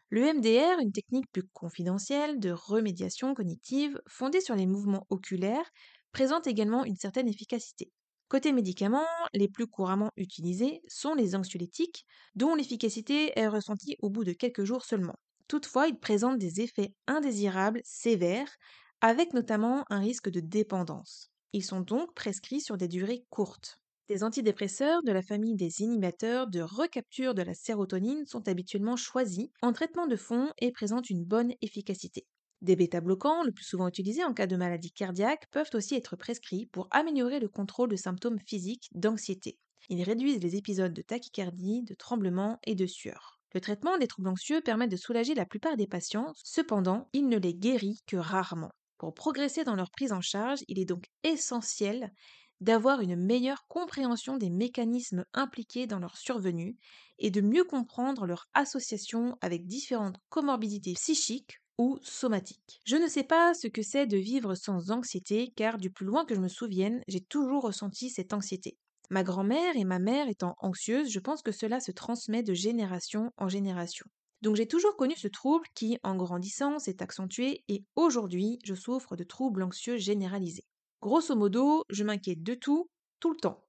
Le 0.10 0.34
MDR, 0.34 0.80
une 0.80 0.92
technique 0.92 1.32
plus 1.32 1.44
confidentielle 1.54 2.40
de 2.40 2.52
remédiation 2.52 3.36
cognitive 3.36 4.02
fondée 4.08 4.42
sur 4.42 4.56
les 4.56 4.66
mouvements 4.66 5.06
oculaires, 5.12 5.70
présente 6.14 6.48
également 6.48 6.86
une 6.86 6.96
certaine 6.96 7.28
efficacité. 7.28 7.92
Côté 8.30 8.52
médicaments, 8.54 9.06
les 9.34 9.50
plus 9.50 9.68
couramment 9.68 10.12
utilisés 10.18 10.82
sont 10.88 11.14
les 11.14 11.36
anxiolytiques, 11.36 12.06
dont 12.36 12.56
l'efficacité 12.56 13.38
est 13.38 13.48
ressentie 13.48 13.98
au 14.00 14.10
bout 14.10 14.24
de 14.24 14.34
quelques 14.34 14.64
jours 14.64 14.86
seulement. 14.86 15.16
Toutefois, 15.48 15.88
ils 15.88 16.00
présentent 16.00 16.40
des 16.40 16.62
effets 16.62 16.94
indésirables 17.08 17.82
sévères, 17.84 18.56
avec 19.02 19.34
notamment 19.34 19.86
un 19.90 20.00
risque 20.00 20.30
de 20.30 20.40
dépendance. 20.40 21.30
Ils 21.52 21.64
sont 21.64 21.82
donc 21.82 22.14
prescrits 22.16 22.62
sur 22.62 22.78
des 22.78 22.88
durées 22.88 23.26
courtes. 23.30 23.78
Des 24.08 24.24
antidépresseurs 24.24 25.04
de 25.04 25.12
la 25.12 25.22
famille 25.22 25.56
des 25.56 25.82
inhibiteurs 25.82 26.48
de 26.48 26.62
recapture 26.62 27.34
de 27.36 27.42
la 27.42 27.54
sérotonine 27.54 28.26
sont 28.26 28.48
habituellement 28.48 28.96
choisis 28.96 29.50
en 29.62 29.74
traitement 29.74 30.08
de 30.08 30.16
fond 30.16 30.52
et 30.60 30.72
présentent 30.72 31.10
une 31.10 31.26
bonne 31.26 31.54
efficacité. 31.62 32.26
Des 32.64 32.76
bêta-bloquants, 32.76 33.44
le 33.44 33.52
plus 33.52 33.66
souvent 33.66 33.88
utilisés 33.90 34.24
en 34.24 34.34
cas 34.34 34.48
de 34.48 34.56
maladie 34.56 34.92
cardiaque, 34.92 35.48
peuvent 35.52 35.70
aussi 35.74 35.96
être 35.96 36.16
prescrits 36.16 36.66
pour 36.66 36.88
améliorer 36.92 37.40
le 37.40 37.50
contrôle 37.50 37.90
de 37.90 37.96
symptômes 37.98 38.40
physiques 38.40 38.90
d'anxiété. 38.94 39.60
Ils 39.90 40.02
réduisent 40.02 40.42
les 40.42 40.56
épisodes 40.56 40.94
de 40.94 41.02
tachycardie, 41.02 41.84
de 41.84 41.94
tremblement 41.94 42.60
et 42.64 42.76
de 42.76 42.88
sueur. 42.88 43.42
Le 43.54 43.60
traitement 43.60 43.98
des 43.98 44.08
troubles 44.08 44.30
anxieux 44.30 44.62
permet 44.62 44.88
de 44.88 44.96
soulager 44.96 45.36
la 45.36 45.46
plupart 45.46 45.76
des 45.76 45.88
patients, 45.88 46.32
cependant, 46.42 47.10
il 47.12 47.28
ne 47.28 47.38
les 47.38 47.54
guérit 47.54 48.00
que 48.08 48.16
rarement. 48.16 48.72
Pour 48.98 49.14
progresser 49.14 49.66
dans 49.66 49.76
leur 49.76 49.92
prise 49.92 50.14
en 50.14 50.22
charge, 50.22 50.64
il 50.70 50.80
est 50.80 50.86
donc 50.86 51.08
essentiel 51.24 52.14
d'avoir 52.62 53.02
une 53.02 53.18
meilleure 53.18 53.68
compréhension 53.68 54.38
des 54.38 54.50
mécanismes 54.50 55.26
impliqués 55.34 55.86
dans 55.86 56.00
leur 56.00 56.16
survenue 56.16 56.78
et 57.20 57.30
de 57.30 57.42
mieux 57.42 57.66
comprendre 57.66 58.26
leur 58.26 58.46
association 58.54 59.38
avec 59.42 59.68
différentes 59.68 60.18
comorbidités 60.30 60.94
psychiques 60.94 61.58
ou 61.78 61.98
somatique. 62.02 62.82
Je 62.86 62.96
ne 62.96 63.08
sais 63.08 63.24
pas 63.24 63.54
ce 63.54 63.68
que 63.68 63.82
c'est 63.82 64.06
de 64.08 64.18
vivre 64.18 64.56
sans 64.56 64.92
anxiété, 64.92 65.52
car 65.56 65.78
du 65.78 65.92
plus 65.92 66.06
loin 66.06 66.26
que 66.26 66.36
je 66.36 66.40
me 66.40 66.48
souvienne, 66.48 67.02
j'ai 67.08 67.22
toujours 67.22 67.64
ressenti 67.64 68.10
cette 68.10 68.34
anxiété. 68.34 68.78
Ma 69.10 69.24
grand-mère 69.24 69.76
et 69.76 69.84
ma 69.84 70.00
mère 70.00 70.28
étant 70.30 70.56
anxieuses, 70.60 71.10
je 71.10 71.20
pense 71.20 71.42
que 71.42 71.52
cela 71.52 71.80
se 71.80 71.92
transmet 71.92 72.44
de 72.44 72.54
génération 72.54 73.32
en 73.38 73.48
génération. 73.50 74.06
Donc 74.42 74.56
j'ai 74.56 74.68
toujours 74.68 74.96
connu 74.98 75.16
ce 75.16 75.28
trouble 75.28 75.66
qui, 75.76 75.98
en 76.04 76.16
grandissant, 76.16 76.80
s'est 76.80 77.02
accentué 77.02 77.64
et 77.68 77.84
aujourd'hui, 77.96 78.60
je 78.66 78.76
souffre 78.76 79.16
de 79.16 79.24
troubles 79.24 79.64
anxieux 79.64 79.98
généralisés. 79.98 80.66
Grosso 81.02 81.36
modo, 81.36 81.84
je 81.90 82.04
m'inquiète 82.04 82.44
de 82.44 82.56
tout, 82.56 82.90
tout 83.20 83.32
le 83.32 83.38
temps. 83.38 83.64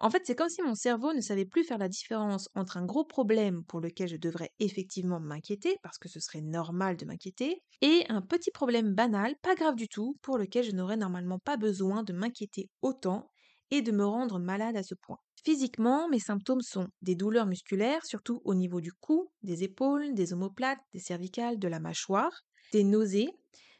En 0.00 0.10
fait, 0.10 0.22
c'est 0.24 0.36
comme 0.36 0.48
si 0.48 0.62
mon 0.62 0.74
cerveau 0.76 1.12
ne 1.12 1.20
savait 1.20 1.44
plus 1.44 1.64
faire 1.64 1.78
la 1.78 1.88
différence 1.88 2.48
entre 2.54 2.76
un 2.76 2.84
gros 2.86 3.04
problème 3.04 3.64
pour 3.64 3.80
lequel 3.80 4.08
je 4.08 4.16
devrais 4.16 4.50
effectivement 4.60 5.18
m'inquiéter, 5.18 5.76
parce 5.82 5.98
que 5.98 6.08
ce 6.08 6.20
serait 6.20 6.40
normal 6.40 6.96
de 6.96 7.04
m'inquiéter, 7.04 7.62
et 7.80 8.04
un 8.08 8.22
petit 8.22 8.52
problème 8.52 8.94
banal, 8.94 9.34
pas 9.42 9.56
grave 9.56 9.74
du 9.74 9.88
tout, 9.88 10.16
pour 10.22 10.38
lequel 10.38 10.64
je 10.64 10.70
n'aurais 10.72 10.96
normalement 10.96 11.40
pas 11.40 11.56
besoin 11.56 12.04
de 12.04 12.12
m'inquiéter 12.12 12.70
autant 12.80 13.28
et 13.70 13.82
de 13.82 13.90
me 13.92 14.04
rendre 14.06 14.38
malade 14.38 14.76
à 14.76 14.82
ce 14.84 14.94
point. 14.94 15.18
Physiquement, 15.44 16.08
mes 16.08 16.20
symptômes 16.20 16.62
sont 16.62 16.88
des 17.02 17.14
douleurs 17.16 17.46
musculaires, 17.46 18.04
surtout 18.06 18.40
au 18.44 18.54
niveau 18.54 18.80
du 18.80 18.92
cou, 18.92 19.30
des 19.42 19.64
épaules, 19.64 20.14
des 20.14 20.32
omoplates, 20.32 20.80
des 20.92 21.00
cervicales, 21.00 21.58
de 21.58 21.68
la 21.68 21.80
mâchoire, 21.80 22.32
des 22.72 22.84
nausées. 22.84 23.30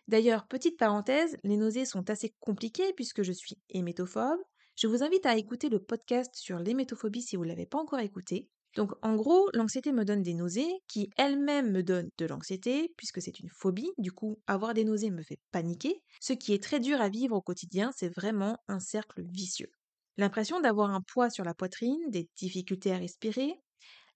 D'ailleurs, 0.08 0.46
petite 0.48 0.78
parenthèse, 0.78 1.37
les 1.44 1.56
nausées 1.56 1.84
sont 1.84 2.10
assez 2.10 2.34
compliquées 2.40 2.92
puisque 2.94 3.22
je 3.22 3.32
suis 3.32 3.56
hémétophobe, 3.68 4.38
je 4.78 4.87
vous 4.87 5.02
invite 5.02 5.26
à 5.26 5.37
écouter 5.37 5.68
le 5.68 5.80
podcast 5.80 6.37
sur 6.37 6.61
l'hémétophobie 6.61 7.23
si 7.23 7.35
vous 7.35 7.42
ne 7.42 7.49
l'avez 7.49 7.66
pas 7.66 7.78
encore 7.78 7.99
écouté. 7.99 8.49
Donc 8.76 8.92
en 9.02 9.16
gros, 9.16 9.49
l'anxiété 9.52 9.90
me 9.90 10.04
donne 10.04 10.23
des 10.23 10.35
nausées 10.35 10.70
qui 10.87 11.11
elles-mêmes 11.16 11.73
me 11.73 11.82
donnent 11.82 12.11
de 12.16 12.26
l'anxiété 12.26 12.94
puisque 12.97 13.20
c'est 13.20 13.40
une 13.40 13.49
phobie, 13.49 13.90
du 13.99 14.12
coup 14.12 14.40
avoir 14.47 14.75
des 14.75 14.85
nausées 14.85 15.11
me 15.11 15.25
fait 15.25 15.40
paniquer. 15.50 16.00
Ce 16.20 16.32
qui 16.32 16.52
est 16.52 16.62
très 16.62 16.78
dur 16.78 17.00
à 17.00 17.08
vivre 17.08 17.35
au 17.35 17.42
quotidien, 17.42 17.90
c'est 17.97 18.08
vraiment 18.08 18.56
un 18.68 18.78
cercle 18.78 19.25
vicieux. 19.25 19.73
L'impression 20.16 20.61
d'avoir 20.61 20.90
un 20.90 21.00
poids 21.00 21.28
sur 21.28 21.42
la 21.42 21.54
poitrine, 21.54 21.99
des 22.11 22.28
difficultés 22.37 22.92
à 22.92 22.99
respirer, 22.99 23.61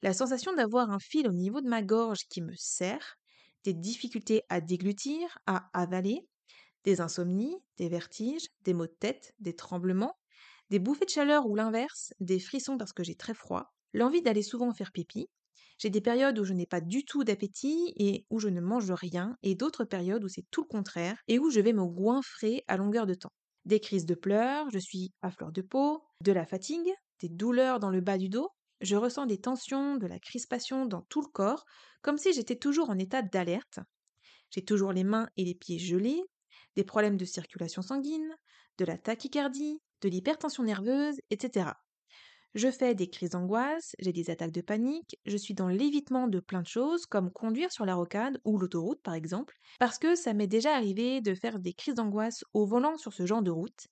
la 0.00 0.12
sensation 0.12 0.54
d'avoir 0.54 0.92
un 0.92 1.00
fil 1.00 1.26
au 1.26 1.32
niveau 1.32 1.60
de 1.60 1.68
ma 1.68 1.82
gorge 1.82 2.28
qui 2.28 2.40
me 2.40 2.54
serre, 2.54 3.16
des 3.64 3.74
difficultés 3.74 4.42
à 4.48 4.60
déglutir, 4.60 5.38
à 5.46 5.70
avaler, 5.72 6.20
des 6.84 7.00
insomnies, 7.00 7.56
des 7.78 7.88
vertiges, 7.88 8.46
des 8.60 8.74
maux 8.74 8.86
de 8.86 8.96
tête, 9.00 9.34
des 9.40 9.56
tremblements, 9.56 10.14
des 10.72 10.78
bouffées 10.78 11.04
de 11.04 11.10
chaleur 11.10 11.46
ou 11.46 11.54
l'inverse, 11.54 12.14
des 12.18 12.40
frissons 12.40 12.78
parce 12.78 12.94
que 12.94 13.04
j'ai 13.04 13.14
très 13.14 13.34
froid, 13.34 13.74
l'envie 13.92 14.22
d'aller 14.22 14.40
souvent 14.40 14.72
faire 14.72 14.90
pipi. 14.90 15.28
J'ai 15.76 15.90
des 15.90 16.00
périodes 16.00 16.38
où 16.38 16.44
je 16.44 16.54
n'ai 16.54 16.64
pas 16.64 16.80
du 16.80 17.04
tout 17.04 17.24
d'appétit 17.24 17.92
et 17.96 18.24
où 18.30 18.38
je 18.38 18.48
ne 18.48 18.62
mange 18.62 18.90
rien, 18.90 19.36
et 19.42 19.54
d'autres 19.54 19.84
périodes 19.84 20.24
où 20.24 20.28
c'est 20.28 20.46
tout 20.50 20.62
le 20.62 20.68
contraire 20.68 21.18
et 21.28 21.38
où 21.38 21.50
je 21.50 21.60
vais 21.60 21.74
me 21.74 21.84
goinfrer 21.84 22.64
à 22.68 22.78
longueur 22.78 23.04
de 23.04 23.12
temps. 23.12 23.34
Des 23.66 23.80
crises 23.80 24.06
de 24.06 24.14
pleurs, 24.14 24.70
je 24.70 24.78
suis 24.78 25.12
à 25.20 25.30
fleur 25.30 25.52
de 25.52 25.60
peau, 25.60 26.02
de 26.22 26.32
la 26.32 26.46
fatigue, 26.46 26.90
des 27.20 27.28
douleurs 27.28 27.78
dans 27.78 27.90
le 27.90 28.00
bas 28.00 28.16
du 28.16 28.30
dos, 28.30 28.48
je 28.80 28.96
ressens 28.96 29.26
des 29.26 29.42
tensions, 29.42 29.96
de 29.98 30.06
la 30.06 30.18
crispation 30.18 30.86
dans 30.86 31.02
tout 31.02 31.20
le 31.20 31.28
corps, 31.28 31.66
comme 32.00 32.16
si 32.16 32.32
j'étais 32.32 32.56
toujours 32.56 32.88
en 32.88 32.98
état 32.98 33.20
d'alerte. 33.20 33.80
J'ai 34.50 34.64
toujours 34.64 34.94
les 34.94 35.04
mains 35.04 35.28
et 35.36 35.44
les 35.44 35.54
pieds 35.54 35.78
gelés, 35.78 36.22
des 36.76 36.84
problèmes 36.84 37.18
de 37.18 37.26
circulation 37.26 37.82
sanguine, 37.82 38.34
de 38.78 38.86
la 38.86 38.96
tachycardie, 38.96 39.82
de 40.02 40.08
l'hypertension 40.08 40.64
nerveuse, 40.64 41.20
etc. 41.30 41.70
Je 42.54 42.70
fais 42.70 42.94
des 42.94 43.08
crises 43.08 43.30
d'angoisse, 43.30 43.96
j'ai 43.98 44.12
des 44.12 44.28
attaques 44.28 44.52
de 44.52 44.60
panique, 44.60 45.16
je 45.24 45.38
suis 45.38 45.54
dans 45.54 45.68
l'évitement 45.68 46.28
de 46.28 46.38
plein 46.38 46.60
de 46.60 46.66
choses, 46.66 47.06
comme 47.06 47.30
conduire 47.32 47.72
sur 47.72 47.86
la 47.86 47.94
rocade 47.94 48.38
ou 48.44 48.58
l'autoroute 48.58 49.00
par 49.00 49.14
exemple, 49.14 49.56
parce 49.78 49.98
que 49.98 50.14
ça 50.14 50.34
m'est 50.34 50.46
déjà 50.46 50.74
arrivé 50.74 51.22
de 51.22 51.34
faire 51.34 51.58
des 51.58 51.72
crises 51.72 51.94
d'angoisse 51.94 52.44
au 52.52 52.66
volant 52.66 52.98
sur 52.98 53.14
ce 53.14 53.24
genre 53.24 53.42
de 53.42 53.50
route. 53.50 53.86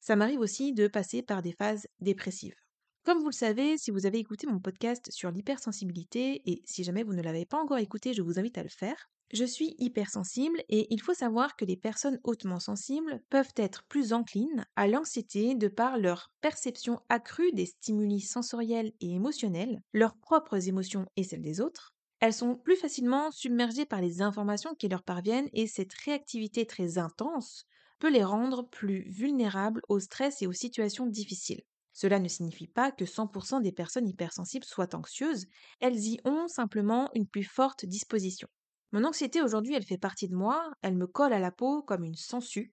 Ça 0.00 0.14
m'arrive 0.14 0.38
aussi 0.38 0.72
de 0.72 0.86
passer 0.86 1.22
par 1.22 1.42
des 1.42 1.52
phases 1.52 1.88
dépressives. 1.98 2.54
Comme 3.02 3.18
vous 3.18 3.26
le 3.26 3.32
savez, 3.32 3.76
si 3.76 3.90
vous 3.90 4.06
avez 4.06 4.18
écouté 4.18 4.46
mon 4.46 4.60
podcast 4.60 5.10
sur 5.10 5.32
l'hypersensibilité, 5.32 6.42
et 6.48 6.62
si 6.64 6.84
jamais 6.84 7.02
vous 7.02 7.14
ne 7.14 7.22
l'avez 7.22 7.44
pas 7.44 7.60
encore 7.60 7.78
écouté, 7.78 8.14
je 8.14 8.22
vous 8.22 8.38
invite 8.38 8.58
à 8.58 8.62
le 8.62 8.68
faire, 8.68 9.08
je 9.32 9.44
suis 9.44 9.74
hypersensible 9.78 10.62
et 10.68 10.92
il 10.94 11.00
faut 11.00 11.14
savoir 11.14 11.56
que 11.56 11.64
les 11.64 11.76
personnes 11.76 12.20
hautement 12.24 12.60
sensibles 12.60 13.22
peuvent 13.30 13.52
être 13.56 13.84
plus 13.88 14.12
enclines 14.12 14.64
à 14.76 14.86
l'anxiété 14.88 15.54
de 15.54 15.68
par 15.68 15.98
leur 15.98 16.32
perception 16.40 17.00
accrue 17.08 17.52
des 17.52 17.66
stimuli 17.66 18.20
sensoriels 18.20 18.92
et 19.00 19.12
émotionnels, 19.14 19.82
leurs 19.92 20.16
propres 20.16 20.68
émotions 20.68 21.06
et 21.16 21.24
celles 21.24 21.42
des 21.42 21.60
autres. 21.60 21.94
Elles 22.20 22.32
sont 22.32 22.56
plus 22.56 22.76
facilement 22.76 23.30
submergées 23.30 23.84
par 23.86 24.00
les 24.00 24.22
informations 24.22 24.74
qui 24.74 24.88
leur 24.88 25.02
parviennent 25.02 25.48
et 25.52 25.66
cette 25.66 25.92
réactivité 25.94 26.64
très 26.66 26.98
intense 26.98 27.64
peut 27.98 28.10
les 28.10 28.24
rendre 28.24 28.68
plus 28.68 29.08
vulnérables 29.10 29.82
au 29.88 29.98
stress 30.00 30.40
et 30.42 30.46
aux 30.46 30.52
situations 30.52 31.06
difficiles. 31.06 31.62
Cela 31.92 32.18
ne 32.18 32.28
signifie 32.28 32.68
pas 32.68 32.92
que 32.92 33.06
100% 33.06 33.60
des 33.60 33.72
personnes 33.72 34.08
hypersensibles 34.08 34.64
soient 34.66 34.94
anxieuses, 34.94 35.46
elles 35.80 35.98
y 36.06 36.20
ont 36.24 36.46
simplement 36.48 37.10
une 37.14 37.26
plus 37.26 37.44
forte 37.44 37.86
disposition. 37.86 38.48
Mon 38.92 39.04
anxiété 39.04 39.42
aujourd'hui, 39.42 39.74
elle 39.74 39.84
fait 39.84 39.98
partie 39.98 40.28
de 40.28 40.34
moi, 40.34 40.72
elle 40.82 40.96
me 40.96 41.06
colle 41.06 41.32
à 41.32 41.38
la 41.38 41.50
peau 41.52 41.82
comme 41.82 42.04
une 42.04 42.14
sangsue. 42.16 42.72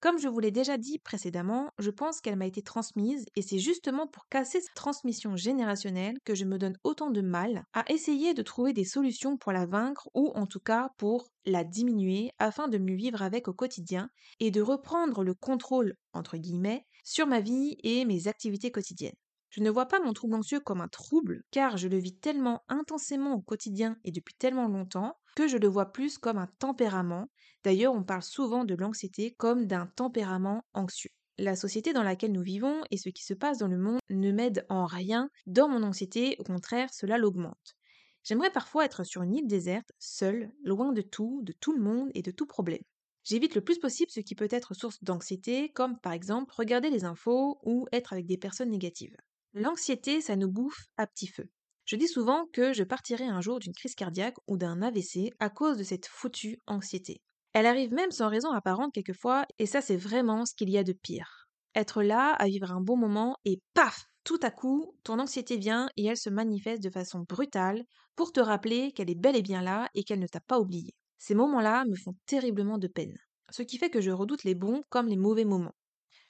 Comme 0.00 0.18
je 0.18 0.28
vous 0.28 0.40
l'ai 0.40 0.50
déjà 0.52 0.78
dit 0.78 0.98
précédemment, 0.98 1.70
je 1.78 1.90
pense 1.90 2.20
qu'elle 2.20 2.36
m'a 2.36 2.46
été 2.46 2.62
transmise 2.62 3.26
et 3.36 3.42
c'est 3.42 3.58
justement 3.58 4.06
pour 4.06 4.28
casser 4.28 4.60
cette 4.60 4.74
transmission 4.74 5.36
générationnelle 5.36 6.18
que 6.24 6.34
je 6.36 6.44
me 6.44 6.58
donne 6.58 6.76
autant 6.84 7.10
de 7.10 7.22
mal 7.22 7.64
à 7.74 7.84
essayer 7.92 8.34
de 8.34 8.42
trouver 8.42 8.72
des 8.74 8.84
solutions 8.84 9.38
pour 9.38 9.52
la 9.52 9.66
vaincre 9.66 10.08
ou 10.14 10.32
en 10.36 10.46
tout 10.46 10.60
cas 10.60 10.90
pour 10.98 11.28
la 11.46 11.64
diminuer 11.64 12.30
afin 12.38 12.68
de 12.68 12.78
mieux 12.78 12.96
vivre 12.96 13.22
avec 13.22 13.48
au 13.48 13.54
quotidien 13.54 14.10
et 14.40 14.50
de 14.50 14.62
reprendre 14.62 15.24
le 15.24 15.34
contrôle, 15.34 15.96
entre 16.12 16.36
guillemets, 16.36 16.84
sur 17.04 17.26
ma 17.26 17.40
vie 17.40 17.76
et 17.82 18.04
mes 18.04 18.28
activités 18.28 18.70
quotidiennes. 18.70 19.16
Je 19.56 19.62
ne 19.62 19.70
vois 19.70 19.86
pas 19.86 20.00
mon 20.00 20.12
trouble 20.12 20.34
anxieux 20.34 20.60
comme 20.60 20.82
un 20.82 20.88
trouble, 20.88 21.42
car 21.50 21.78
je 21.78 21.88
le 21.88 21.96
vis 21.96 22.14
tellement 22.18 22.60
intensément 22.68 23.32
au 23.32 23.40
quotidien 23.40 23.96
et 24.04 24.12
depuis 24.12 24.34
tellement 24.34 24.68
longtemps 24.68 25.16
que 25.34 25.48
je 25.48 25.56
le 25.56 25.66
vois 25.66 25.92
plus 25.92 26.18
comme 26.18 26.36
un 26.36 26.50
tempérament. 26.58 27.30
D'ailleurs, 27.64 27.94
on 27.94 28.04
parle 28.04 28.22
souvent 28.22 28.66
de 28.66 28.74
l'anxiété 28.74 29.32
comme 29.38 29.64
d'un 29.64 29.86
tempérament 29.86 30.66
anxieux. 30.74 31.08
La 31.38 31.56
société 31.56 31.94
dans 31.94 32.02
laquelle 32.02 32.32
nous 32.32 32.42
vivons 32.42 32.82
et 32.90 32.98
ce 32.98 33.08
qui 33.08 33.24
se 33.24 33.32
passe 33.32 33.56
dans 33.56 33.68
le 33.68 33.78
monde 33.78 34.00
ne 34.10 34.30
m'aide 34.30 34.66
en 34.68 34.84
rien 34.84 35.30
dans 35.46 35.70
mon 35.70 35.82
anxiété, 35.84 36.36
au 36.38 36.44
contraire, 36.44 36.92
cela 36.92 37.16
l'augmente. 37.16 37.76
J'aimerais 38.24 38.52
parfois 38.52 38.84
être 38.84 39.04
sur 39.04 39.22
une 39.22 39.36
île 39.36 39.46
déserte, 39.46 39.90
seule, 39.98 40.52
loin 40.64 40.92
de 40.92 41.00
tout, 41.00 41.40
de 41.44 41.54
tout 41.54 41.72
le 41.72 41.82
monde 41.82 42.10
et 42.12 42.20
de 42.20 42.30
tout 42.30 42.46
problème. 42.46 42.82
J'évite 43.24 43.54
le 43.54 43.62
plus 43.62 43.78
possible 43.78 44.10
ce 44.10 44.20
qui 44.20 44.34
peut 44.34 44.48
être 44.50 44.74
source 44.74 45.02
d'anxiété, 45.02 45.70
comme 45.70 45.98
par 45.98 46.12
exemple 46.12 46.52
regarder 46.54 46.90
les 46.90 47.06
infos 47.06 47.58
ou 47.62 47.86
être 47.90 48.12
avec 48.12 48.26
des 48.26 48.36
personnes 48.36 48.68
négatives. 48.68 49.16
L'anxiété, 49.58 50.20
ça 50.20 50.36
nous 50.36 50.50
bouffe 50.50 50.84
à 50.98 51.06
petit 51.06 51.28
feu. 51.28 51.48
Je 51.86 51.96
dis 51.96 52.08
souvent 52.08 52.44
que 52.52 52.74
je 52.74 52.84
partirai 52.84 53.24
un 53.24 53.40
jour 53.40 53.58
d'une 53.58 53.72
crise 53.72 53.94
cardiaque 53.94 54.36
ou 54.46 54.58
d'un 54.58 54.82
AVC 54.82 55.32
à 55.38 55.48
cause 55.48 55.78
de 55.78 55.82
cette 55.82 56.04
foutue 56.04 56.58
anxiété. 56.66 57.22
Elle 57.54 57.64
arrive 57.64 57.94
même 57.94 58.10
sans 58.10 58.28
raison 58.28 58.52
apparente 58.52 58.92
quelquefois, 58.92 59.46
et 59.58 59.64
ça 59.64 59.80
c'est 59.80 59.96
vraiment 59.96 60.44
ce 60.44 60.54
qu'il 60.54 60.68
y 60.68 60.76
a 60.76 60.84
de 60.84 60.92
pire. 60.92 61.48
Être 61.74 62.02
là, 62.02 62.34
à 62.34 62.48
vivre 62.48 62.70
un 62.70 62.82
bon 62.82 62.98
moment, 62.98 63.38
et 63.46 63.62
paf 63.72 64.04
Tout 64.24 64.38
à 64.42 64.50
coup, 64.50 64.94
ton 65.04 65.18
anxiété 65.18 65.56
vient 65.56 65.88
et 65.96 66.04
elle 66.04 66.18
se 66.18 66.28
manifeste 66.28 66.82
de 66.82 66.90
façon 66.90 67.24
brutale 67.26 67.82
pour 68.14 68.32
te 68.32 68.40
rappeler 68.40 68.92
qu'elle 68.92 69.08
est 69.08 69.14
bel 69.14 69.36
et 69.36 69.42
bien 69.42 69.62
là 69.62 69.88
et 69.94 70.04
qu'elle 70.04 70.20
ne 70.20 70.26
t'a 70.26 70.40
pas 70.40 70.60
oublié. 70.60 70.94
Ces 71.16 71.34
moments-là 71.34 71.86
me 71.86 71.96
font 71.96 72.14
terriblement 72.26 72.76
de 72.76 72.88
peine. 72.88 73.16
Ce 73.48 73.62
qui 73.62 73.78
fait 73.78 73.88
que 73.88 74.02
je 74.02 74.10
redoute 74.10 74.44
les 74.44 74.54
bons 74.54 74.82
comme 74.90 75.08
les 75.08 75.16
mauvais 75.16 75.46
moments. 75.46 75.74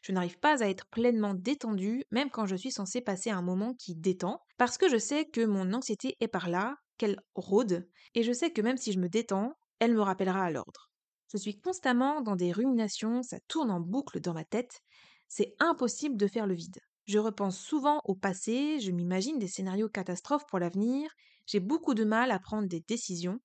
Je 0.06 0.12
n'arrive 0.12 0.38
pas 0.38 0.62
à 0.62 0.68
être 0.68 0.86
pleinement 0.86 1.34
détendue, 1.34 2.04
même 2.12 2.30
quand 2.30 2.46
je 2.46 2.54
suis 2.54 2.70
censée 2.70 3.00
passer 3.00 3.30
un 3.30 3.42
moment 3.42 3.74
qui 3.74 3.96
détend, 3.96 4.40
parce 4.56 4.78
que 4.78 4.88
je 4.88 4.98
sais 4.98 5.24
que 5.24 5.44
mon 5.44 5.72
anxiété 5.72 6.16
est 6.20 6.28
par 6.28 6.48
là, 6.48 6.76
qu'elle 6.96 7.20
rôde, 7.34 7.88
et 8.14 8.22
je 8.22 8.32
sais 8.32 8.52
que 8.52 8.62
même 8.62 8.76
si 8.76 8.92
je 8.92 9.00
me 9.00 9.08
détends, 9.08 9.54
elle 9.80 9.94
me 9.94 10.00
rappellera 10.00 10.44
à 10.44 10.50
l'ordre. 10.52 10.92
Je 11.32 11.38
suis 11.38 11.58
constamment 11.58 12.20
dans 12.20 12.36
des 12.36 12.52
ruminations, 12.52 13.24
ça 13.24 13.40
tourne 13.48 13.68
en 13.68 13.80
boucle 13.80 14.20
dans 14.20 14.32
ma 14.32 14.44
tête, 14.44 14.80
c'est 15.26 15.56
impossible 15.58 16.16
de 16.16 16.28
faire 16.28 16.46
le 16.46 16.54
vide. 16.54 16.78
Je 17.06 17.18
repense 17.18 17.58
souvent 17.58 18.00
au 18.04 18.14
passé, 18.14 18.78
je 18.78 18.92
m'imagine 18.92 19.40
des 19.40 19.48
scénarios 19.48 19.88
catastrophes 19.88 20.46
pour 20.46 20.60
l'avenir, 20.60 21.10
j'ai 21.46 21.58
beaucoup 21.58 21.94
de 21.94 22.04
mal 22.04 22.30
à 22.30 22.38
prendre 22.38 22.68
des 22.68 22.84
décisions, 22.86 23.40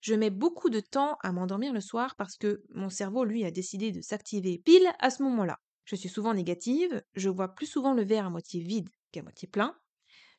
je 0.00 0.14
mets 0.14 0.30
beaucoup 0.30 0.70
de 0.70 0.78
temps 0.78 1.16
à 1.24 1.32
m'endormir 1.32 1.72
le 1.72 1.80
soir 1.80 2.14
parce 2.14 2.36
que 2.36 2.62
mon 2.72 2.88
cerveau, 2.88 3.24
lui, 3.24 3.44
a 3.44 3.50
décidé 3.50 3.90
de 3.90 4.00
s'activer 4.00 4.62
pile 4.64 4.88
à 5.00 5.10
ce 5.10 5.24
moment-là. 5.24 5.58
Je 5.84 5.96
suis 5.96 6.08
souvent 6.08 6.34
négative, 6.34 7.02
je 7.14 7.28
vois 7.30 7.54
plus 7.54 7.66
souvent 7.66 7.94
le 7.94 8.04
verre 8.04 8.26
à 8.26 8.30
moitié 8.30 8.60
vide 8.60 8.90
qu'à 9.12 9.22
moitié 9.22 9.48
plein. 9.48 9.76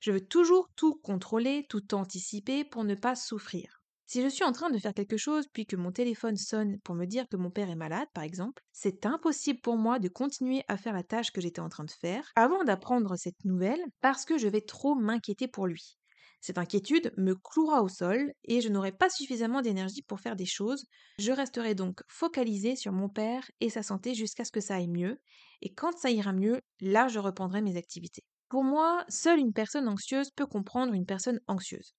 Je 0.02 0.12
veux 0.12 0.26
toujours 0.28 0.70
tout 0.76 0.96
contrôler, 0.96 1.66
tout 1.70 1.94
anticiper 1.96 2.64
pour 2.66 2.84
ne 2.86 2.96
pas 2.96 3.16
souffrir. 3.16 3.84
Si 4.08 4.22
je 4.22 4.28
suis 4.28 4.44
en 4.44 4.52
train 4.52 4.70
de 4.70 4.78
faire 4.80 4.94
quelque 4.94 5.18
chose 5.18 5.48
puis 5.52 5.66
que 5.66 5.76
mon 5.76 5.92
téléphone 5.92 6.38
sonne 6.38 6.80
pour 6.82 6.96
me 6.96 7.06
dire 7.06 7.28
que 7.30 7.38
mon 7.38 7.52
père 7.52 7.70
est 7.70 7.76
malade, 7.76 8.08
par 8.14 8.24
exemple, 8.24 8.64
c'est 8.72 9.06
impossible 9.06 9.62
pour 9.62 9.78
moi 9.78 10.00
de 10.00 10.10
continuer 10.10 10.64
à 10.68 10.78
faire 10.78 10.94
la 10.94 11.04
tâche 11.04 11.32
que 11.32 11.42
j'étais 11.42 11.62
en 11.62 11.70
train 11.70 11.86
de 11.86 11.92
faire 11.92 12.32
avant 12.36 12.64
d'apprendre 12.64 13.16
cette 13.18 13.44
nouvelle 13.46 13.84
parce 14.02 14.26
que 14.26 14.38
je 14.38 14.48
vais 14.48 14.62
trop 14.62 14.96
m'inquiéter 14.96 15.48
pour 15.48 15.68
lui. 15.68 15.98
Cette 16.46 16.60
inquiétude 16.60 17.12
me 17.18 17.34
clouera 17.34 17.82
au 17.82 17.88
sol 17.90 18.32
et 18.44 18.62
je 18.62 18.70
n'aurai 18.70 18.92
pas 18.92 19.10
suffisamment 19.10 19.64
d'énergie 19.64 20.04
pour 20.04 20.20
faire 20.20 20.36
des 20.36 20.46
choses. 20.46 20.86
Je 21.18 21.32
resterai 21.32 21.74
donc 21.74 22.04
focalisée 22.08 22.76
sur 22.76 22.92
mon 22.92 23.10
père 23.10 23.50
et 23.62 23.72
sa 23.72 23.82
santé 23.82 24.14
jusqu'à 24.14 24.46
ce 24.46 24.52
que 24.52 24.62
ça 24.62 24.76
aille 24.76 24.88
mieux. 24.88 25.18
Et 25.64 25.74
quand 25.74 25.98
ça 25.98 26.12
ira 26.12 26.34
mieux, 26.34 26.62
là 26.82 27.08
je 27.08 27.18
reprendrai 27.18 27.64
mes 27.64 27.78
activités. 27.78 28.22
Pour 28.48 28.64
moi, 28.64 29.06
seule 29.10 29.40
une 29.40 29.54
personne 29.54 29.88
anxieuse 29.88 30.30
peut 30.30 30.46
comprendre 30.46 30.94
une 30.94 31.08
personne 31.08 31.40
anxieuse. 31.48 31.96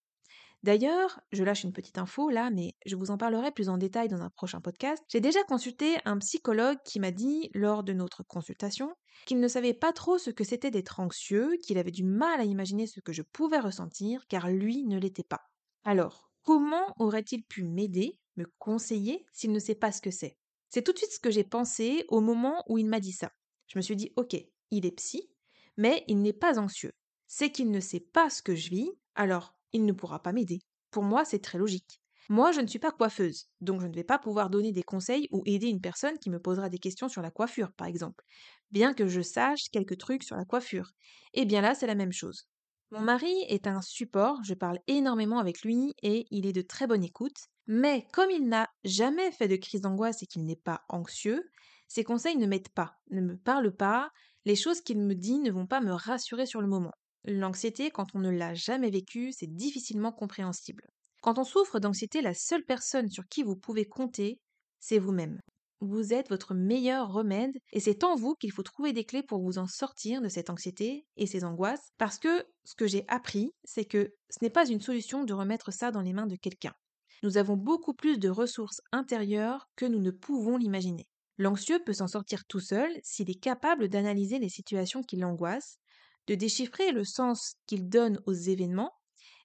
D'ailleurs, 0.67 1.21
je 1.31 1.45
lâche 1.45 1.63
une 1.63 1.73
petite 1.73 1.97
info 1.97 2.29
là, 2.29 2.51
mais 2.51 2.75
je 2.87 2.97
vous 2.97 3.13
en 3.13 3.17
parlerai 3.17 3.53
plus 3.53 3.69
en 3.69 3.79
détail 3.79 4.09
dans 4.09 4.23
un 4.23 4.31
prochain 4.31 4.61
podcast. 4.61 5.01
J'ai 5.07 5.21
déjà 5.21 5.45
consulté 5.45 5.95
un 6.05 6.19
psychologue 6.19 6.79
qui 6.85 6.99
m'a 6.99 7.13
dit, 7.13 7.51
lors 7.55 7.85
de 7.85 7.93
notre 7.93 8.25
consultation, 8.25 8.93
qu'il 9.27 9.39
ne 9.39 9.47
savait 9.47 9.75
pas 9.75 9.93
trop 9.93 10.19
ce 10.19 10.31
que 10.31 10.43
c'était 10.43 10.73
d'être 10.73 10.99
anxieux, 10.99 11.57
qu'il 11.63 11.79
avait 11.79 11.93
du 11.93 12.03
mal 12.03 12.41
à 12.41 12.45
imaginer 12.45 12.89
ce 12.89 12.99
que 12.99 13.13
je 13.13 13.23
pouvais 13.23 13.61
ressentir, 13.61 14.27
car 14.27 14.51
lui 14.51 14.83
ne 14.83 14.99
l'était 14.99 15.23
pas. 15.23 15.43
Alors, 15.85 16.33
comment 16.43 16.97
aurait-il 16.99 17.45
pu 17.45 17.63
m'aider, 17.63 18.19
me 18.35 18.47
conseiller, 18.59 19.25
s'il 19.33 19.53
ne 19.53 19.61
sait 19.61 19.77
pas 19.77 19.93
ce 19.93 20.03
que 20.03 20.11
c'est? 20.11 20.37
C'est 20.69 20.83
tout 20.83 20.93
de 20.93 20.99
suite 20.99 21.13
ce 21.13 21.21
que 21.21 21.31
j'ai 21.31 21.45
pensé 21.45 22.05
au 22.09 22.21
moment 22.21 22.65
où 22.69 22.77
il 22.77 22.89
m'a 22.89 22.99
dit 22.99 23.13
ça. 23.13 23.31
Je 23.69 23.79
me 23.79 23.83
suis 23.83 23.95
dit, 23.95 24.11
ok, 24.17 24.37
il 24.73 24.85
est 24.85 24.97
psy, 24.97 25.31
mais 25.77 26.03
il 26.09 26.23
n'est 26.23 26.33
pas 26.33 26.59
anxieux. 26.59 26.91
C'est 27.29 27.53
qu'il 27.53 27.71
ne 27.71 27.79
sait 27.79 28.01
pas 28.01 28.31
ce 28.31 28.43
que 28.43 28.57
je 28.57 28.71
vis, 28.71 28.91
alors 29.15 29.56
il 29.77 29.85
ne 29.85 29.93
pourra 29.93 30.23
pas 30.23 30.33
m'aider. 30.33 30.61
Pour 30.91 31.03
moi, 31.05 31.25
c'est 31.25 31.39
très 31.41 31.59
logique. 31.59 32.01
Moi, 32.29 32.51
je 32.53 32.61
ne 32.61 32.67
suis 32.67 32.81
pas 32.81 32.91
coiffeuse, 32.91 33.47
donc 33.61 33.81
je 33.81 33.87
ne 33.87 33.95
vais 33.95 34.05
pas 34.05 34.19
pouvoir 34.19 34.51
donner 34.51 34.73
des 34.73 34.83
conseils 34.83 35.29
ou 35.31 35.43
aider 35.47 35.69
une 35.69 35.81
personne 35.81 36.19
qui 36.19 36.31
me 36.31 36.41
posera 36.41 36.69
des 36.69 36.79
questions 36.79 37.09
sur 37.09 37.23
la 37.23 37.31
coiffure, 37.31 37.73
par 37.73 37.87
exemple, 37.87 38.25
bien 38.73 38.95
que 38.95 39.07
je 39.07 39.21
sache 39.21 39.69
quelques 39.71 39.99
trucs 39.99 40.25
sur 40.25 40.37
la 40.37 40.45
coiffure. 40.45 40.91
Et 41.35 41.43
eh 41.43 41.45
bien 41.45 41.61
là, 41.61 41.75
c'est 41.75 41.87
la 41.87 41.95
même 41.95 42.13
chose. 42.13 42.49
Mon 42.91 43.01
mari 43.01 43.33
est 43.49 43.67
un 43.69 43.81
support, 43.83 44.43
je 44.45 44.55
parle 44.55 44.81
énormément 44.89 45.39
avec 45.39 45.63
lui 45.63 45.93
et 46.03 46.27
il 46.31 46.47
est 46.47 46.53
de 46.53 46.63
très 46.63 46.87
bonne 46.89 47.05
écoute, 47.05 47.37
mais 47.67 48.07
comme 48.13 48.31
il 48.31 48.49
n'a 48.49 48.69
jamais 48.85 49.31
fait 49.33 49.49
de 49.49 49.57
crise 49.57 49.81
d'angoisse 49.83 50.23
et 50.23 50.27
qu'il 50.27 50.45
n'est 50.45 50.57
pas 50.57 50.83
anxieux, 50.89 51.45
ses 51.89 52.05
conseils 52.05 52.37
ne 52.37 52.47
m'aident 52.47 52.71
pas, 52.71 52.97
ne 53.11 53.21
me 53.21 53.37
parlent 53.37 53.75
pas, 53.75 54.11
les 54.45 54.57
choses 54.57 54.81
qu'il 54.81 54.99
me 55.01 55.15
dit 55.15 55.39
ne 55.39 55.51
vont 55.53 55.67
pas 55.67 55.81
me 55.81 55.93
rassurer 55.93 56.47
sur 56.47 56.61
le 56.61 56.69
moment. 56.69 56.93
L'anxiété, 57.27 57.91
quand 57.91 58.15
on 58.15 58.21
ne 58.21 58.31
l'a 58.31 58.55
jamais 58.55 58.91
vécue, 58.91 59.33
c'est 59.33 59.53
difficilement 59.53 60.13
compréhensible. 60.13 60.87
Quand 61.23 61.39
on 61.39 61.45
souffre 61.45 61.81
d'anxiété, 61.81 62.23
la 62.23 62.35
seule 62.35 62.65
personne 62.65 63.11
sur 63.11 63.27
qui 63.27 63.43
vous 63.43 63.57
pouvez 63.57 63.85
compter, 63.85 64.39
c'est 64.79 65.01
vous-même. 65.01 65.41
Vous 65.81 66.15
êtes 66.15 66.29
votre 66.29 66.55
meilleur 66.55 67.13
remède 67.13 67.59
et 67.73 67.81
c'est 67.81 68.05
en 68.05 68.15
vous 68.15 68.35
qu'il 68.35 68.53
faut 68.53 68.63
trouver 68.63 68.93
des 68.93 69.05
clés 69.05 69.25
pour 69.25 69.43
vous 69.43 69.59
en 69.59 69.67
sortir 69.67 70.23
de 70.23 70.29
cette 70.29 70.51
anxiété 70.51 71.05
et 71.17 71.27
ces 71.27 71.45
angoisses 71.45 71.91
parce 71.99 72.19
que 72.19 72.47
ce 72.65 72.77
que 72.77 72.87
j'ai 72.87 73.05
appris, 73.09 73.51
c'est 73.65 73.85
que 73.85 74.15
ce 74.31 74.39
n'est 74.41 74.51
pas 74.51 74.69
une 74.69 74.81
solution 74.81 75.25
de 75.25 75.35
remettre 75.35 75.73
ça 75.73 75.91
dans 75.91 76.01
les 76.01 76.13
mains 76.13 76.27
de 76.27 76.37
quelqu'un. 76.37 76.75
Nous 77.23 77.39
avons 77.39 77.57
beaucoup 77.57 77.93
plus 77.93 78.19
de 78.19 78.29
ressources 78.29 78.81
intérieures 78.93 79.69
que 79.75 79.85
nous 79.85 80.01
ne 80.01 80.13
pouvons 80.13 80.57
l'imaginer. 80.57 81.07
L'anxieux 81.39 81.81
peut 81.85 81.93
s'en 81.93 82.07
sortir 82.07 82.47
tout 82.47 82.61
seul 82.61 82.91
s'il 83.03 83.31
est 83.31 83.41
capable 83.41 83.89
d'analyser 83.89 84.39
les 84.39 84.49
situations 84.49 85.03
qui 85.03 85.17
l'angoissent, 85.17 85.79
de 86.27 86.35
déchiffrer 86.35 86.93
le 86.93 87.05
sens 87.05 87.55
qu'il 87.67 87.89
donne 87.89 88.21
aux 88.27 88.33
événements 88.33 88.93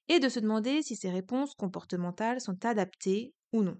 et 0.07 0.19
de 0.19 0.29
se 0.29 0.39
demander 0.39 0.81
si 0.81 0.95
ses 0.95 1.09
réponses 1.09 1.53
comportementales 1.55 2.41
sont 2.41 2.65
adaptées 2.65 3.33
ou 3.53 3.63
non. 3.63 3.77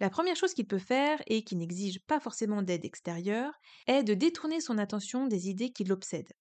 La 0.00 0.10
première 0.10 0.36
chose 0.36 0.54
qu'il 0.54 0.66
peut 0.66 0.78
faire, 0.78 1.20
et 1.26 1.42
qui 1.42 1.56
n'exige 1.56 2.00
pas 2.06 2.20
forcément 2.20 2.62
d'aide 2.62 2.84
extérieure, 2.84 3.52
est 3.86 4.04
de 4.04 4.14
détourner 4.14 4.60
son 4.60 4.78
attention 4.78 5.26
des 5.26 5.48
idées 5.48 5.70
qui 5.70 5.84
l'obsèdent. 5.84 6.32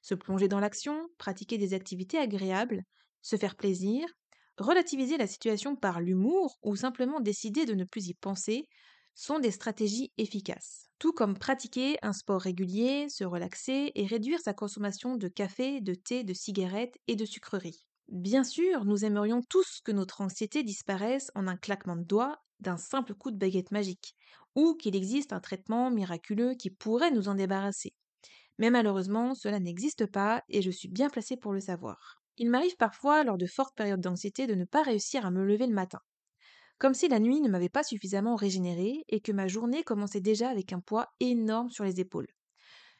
Se 0.00 0.14
plonger 0.14 0.48
dans 0.48 0.60
l'action, 0.60 1.08
pratiquer 1.18 1.58
des 1.58 1.74
activités 1.74 2.18
agréables, 2.18 2.82
se 3.20 3.36
faire 3.36 3.56
plaisir, 3.56 4.06
relativiser 4.58 5.16
la 5.18 5.26
situation 5.26 5.76
par 5.76 6.00
l'humour 6.00 6.58
ou 6.62 6.74
simplement 6.76 7.20
décider 7.20 7.66
de 7.66 7.74
ne 7.74 7.84
plus 7.84 8.08
y 8.08 8.14
penser 8.14 8.68
sont 9.14 9.38
des 9.38 9.50
stratégies 9.50 10.12
efficaces. 10.18 10.88
Tout 10.98 11.12
comme 11.12 11.38
pratiquer 11.38 11.98
un 12.02 12.12
sport 12.12 12.40
régulier, 12.40 13.08
se 13.08 13.24
relaxer 13.24 13.92
et 13.94 14.06
réduire 14.06 14.40
sa 14.40 14.54
consommation 14.54 15.16
de 15.16 15.28
café, 15.28 15.80
de 15.80 15.94
thé, 15.94 16.24
de 16.24 16.34
cigarettes 16.34 16.96
et 17.08 17.16
de 17.16 17.24
sucreries. 17.24 17.86
Bien 18.08 18.44
sûr, 18.44 18.84
nous 18.84 19.04
aimerions 19.04 19.42
tous 19.42 19.80
que 19.82 19.92
notre 19.92 20.20
anxiété 20.20 20.62
disparaisse 20.62 21.30
en 21.34 21.46
un 21.48 21.56
claquement 21.56 21.96
de 21.96 22.04
doigts 22.04 22.42
d'un 22.60 22.76
simple 22.76 23.14
coup 23.14 23.30
de 23.30 23.36
baguette 23.36 23.70
magique, 23.72 24.14
ou 24.54 24.74
qu'il 24.74 24.94
existe 24.94 25.32
un 25.32 25.40
traitement 25.40 25.90
miraculeux 25.90 26.54
qui 26.54 26.70
pourrait 26.70 27.10
nous 27.10 27.28
en 27.28 27.34
débarrasser. 27.34 27.94
Mais 28.58 28.70
malheureusement, 28.70 29.34
cela 29.34 29.60
n'existe 29.60 30.06
pas 30.06 30.44
et 30.48 30.62
je 30.62 30.70
suis 30.70 30.88
bien 30.88 31.10
placée 31.10 31.36
pour 31.36 31.52
le 31.52 31.60
savoir. 31.60 32.22
Il 32.38 32.50
m'arrive 32.50 32.76
parfois, 32.76 33.24
lors 33.24 33.38
de 33.38 33.46
fortes 33.46 33.76
périodes 33.76 34.00
d'anxiété, 34.00 34.46
de 34.46 34.54
ne 34.54 34.64
pas 34.64 34.82
réussir 34.82 35.26
à 35.26 35.30
me 35.30 35.44
lever 35.44 35.66
le 35.66 35.74
matin 35.74 36.00
comme 36.82 36.94
si 36.94 37.06
la 37.06 37.20
nuit 37.20 37.40
ne 37.40 37.48
m'avait 37.48 37.68
pas 37.68 37.84
suffisamment 37.84 38.34
régénérée 38.34 39.04
et 39.08 39.20
que 39.20 39.30
ma 39.30 39.46
journée 39.46 39.84
commençait 39.84 40.20
déjà 40.20 40.48
avec 40.48 40.72
un 40.72 40.80
poids 40.80 41.12
énorme 41.20 41.70
sur 41.70 41.84
les 41.84 42.00
épaules. 42.00 42.26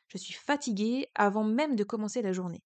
Je 0.07 0.18
suis 0.18 0.35
fatiguée 0.35 1.09
avant 1.16 1.42
même 1.42 1.75
de 1.75 1.83
commencer 1.83 2.23
la 2.23 2.33
journée. 2.33 2.62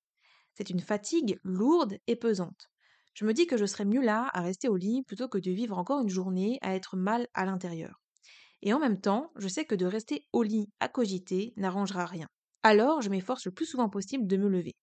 C'est 0.52 0.68
une 0.68 0.82
fatigue 0.82 1.40
lourde 1.42 1.96
et 2.06 2.16
pesante. 2.16 2.68
Je 3.14 3.24
me 3.24 3.32
dis 3.32 3.46
que 3.46 3.56
je 3.56 3.64
serais 3.64 3.86
mieux 3.86 4.02
là 4.02 4.28
à 4.34 4.42
rester 4.42 4.68
au 4.68 4.76
lit 4.76 5.04
plutôt 5.04 5.26
que 5.26 5.38
de 5.38 5.50
vivre 5.50 5.78
encore 5.78 6.02
une 6.02 6.10
journée 6.10 6.58
à 6.60 6.74
être 6.74 6.98
mal 6.98 7.28
à 7.32 7.46
l'intérieur. 7.46 8.02
Et 8.60 8.74
en 8.74 8.78
même 8.78 9.00
temps, 9.00 9.32
je 9.36 9.48
sais 9.48 9.64
que 9.64 9.74
de 9.74 9.86
rester 9.86 10.26
au 10.34 10.42
lit 10.42 10.68
à 10.80 10.88
cogiter 10.88 11.54
n'arrangera 11.56 12.04
rien. 12.04 12.28
Alors, 12.62 13.00
je 13.00 13.08
m'efforce 13.08 13.46
le 13.46 13.52
plus 13.52 13.64
souvent 13.64 13.88
possible 13.88 14.26
de 14.26 14.36
me 14.36 14.50
lever. 14.50 14.76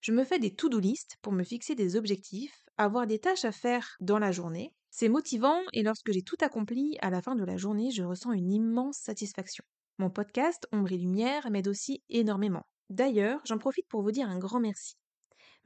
Je 0.00 0.12
me 0.12 0.22
fais 0.22 0.38
des 0.38 0.54
to-do 0.54 0.78
list 0.78 1.16
pour 1.22 1.32
me 1.32 1.42
fixer 1.42 1.74
des 1.74 1.96
objectifs, 1.96 2.54
avoir 2.78 3.08
des 3.08 3.18
tâches 3.18 3.44
à 3.44 3.50
faire 3.50 3.96
dans 3.98 4.20
la 4.20 4.30
journée, 4.30 4.75
c'est 4.98 5.10
motivant 5.10 5.60
et 5.74 5.82
lorsque 5.82 6.10
j'ai 6.10 6.22
tout 6.22 6.38
accompli, 6.40 6.96
à 7.02 7.10
la 7.10 7.20
fin 7.20 7.34
de 7.34 7.44
la 7.44 7.58
journée, 7.58 7.90
je 7.90 8.02
ressens 8.02 8.32
une 8.32 8.50
immense 8.50 8.96
satisfaction. 8.96 9.62
Mon 9.98 10.08
podcast 10.08 10.66
Ombre 10.72 10.90
et 10.90 10.96
Lumière 10.96 11.50
m'aide 11.50 11.68
aussi 11.68 12.02
énormément. 12.08 12.62
D'ailleurs, 12.88 13.38
j'en 13.44 13.58
profite 13.58 13.86
pour 13.88 14.00
vous 14.00 14.10
dire 14.10 14.26
un 14.26 14.38
grand 14.38 14.58
merci. 14.58 14.94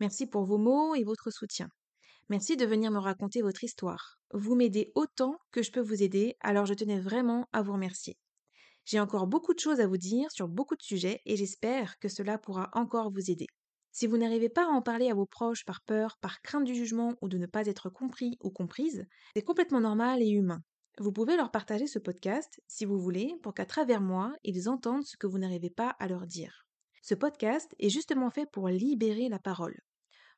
Merci 0.01 0.27
pour 0.27 0.47
vos 0.47 0.59
mots 0.59 0.97
et 0.97 1.05
votre 1.05 1.31
soutien. 1.31 1.69
Merci 2.29 2.57
de 2.57 2.67
venir 2.67 2.91
me 2.91 2.99
raconter 2.99 3.41
votre 3.41 3.63
histoire. 3.63 4.17
Vous 4.33 4.57
m'aidez 4.57 4.91
autant 4.97 5.39
que 5.53 5.63
je 5.63 5.71
peux 5.71 5.79
vous 5.79 6.03
aider, 6.03 6.35
alors 6.41 6.67
je 6.67 6.75
tenais 6.75 6.99
vraiment 6.99 7.47
à 7.53 7.63
vous 7.63 7.75
remercier. 7.75 8.17
J'ai 8.85 8.99
encore 8.99 9.29
beaucoup 9.29 9.55
de 9.55 9.61
choses 9.61 9.79
à 9.79 9.87
vous 9.87 9.97
dire 9.97 10.29
sur 10.33 10.49
beaucoup 10.49 10.75
de 10.75 10.83
sujets 10.83 11.21
et 11.25 11.37
j'espère 11.37 12.01
que 12.01 12.09
cela 12.09 12.37
pourra 12.37 12.69
encore 12.73 13.13
vous 13.13 13.31
aider. 13.31 13.47
Si 13.93 14.07
vous 14.07 14.17
n'arrivez 14.19 14.49
pas 14.49 14.65
à 14.65 14.71
en 14.71 14.83
parler 14.83 15.11
à 15.11 15.15
vos 15.15 15.27
proches 15.27 15.65
par 15.65 15.81
peur, 15.83 16.19
par 16.21 16.43
crainte 16.43 16.65
du 16.65 16.75
jugement 16.75 17.15
ou 17.23 17.29
de 17.29 17.39
ne 17.39 17.47
pas 17.47 17.67
être 17.67 17.91
compris 17.91 18.37
ou 18.43 18.51
comprise, 18.51 19.07
c'est 19.35 19.43
complètement 19.43 19.81
normal 19.81 20.23
et 20.23 20.29
humain. 20.29 20.63
Vous 20.99 21.13
pouvez 21.13 21.37
leur 21.37 21.51
partager 21.51 21.87
ce 21.87 21.99
podcast, 21.99 22.61
si 22.67 22.85
vous 22.85 22.99
voulez, 22.99 23.35
pour 23.43 23.55
qu'à 23.55 23.67
travers 23.67 24.01
moi, 24.01 24.33
ils 24.45 24.69
entendent 24.69 25.07
ce 25.07 25.17
que 25.17 25.27
vous 25.27 25.39
n'arrivez 25.39 25.71
pas 25.71 25.91
à 25.99 26.09
leur 26.09 26.27
dire. 26.27 26.67
Ce 27.03 27.15
podcast 27.15 27.75
est 27.79 27.89
justement 27.89 28.31
fait 28.31 28.47
pour 28.51 28.69
libérer 28.69 29.29
la 29.29 29.39
parole, 29.39 29.81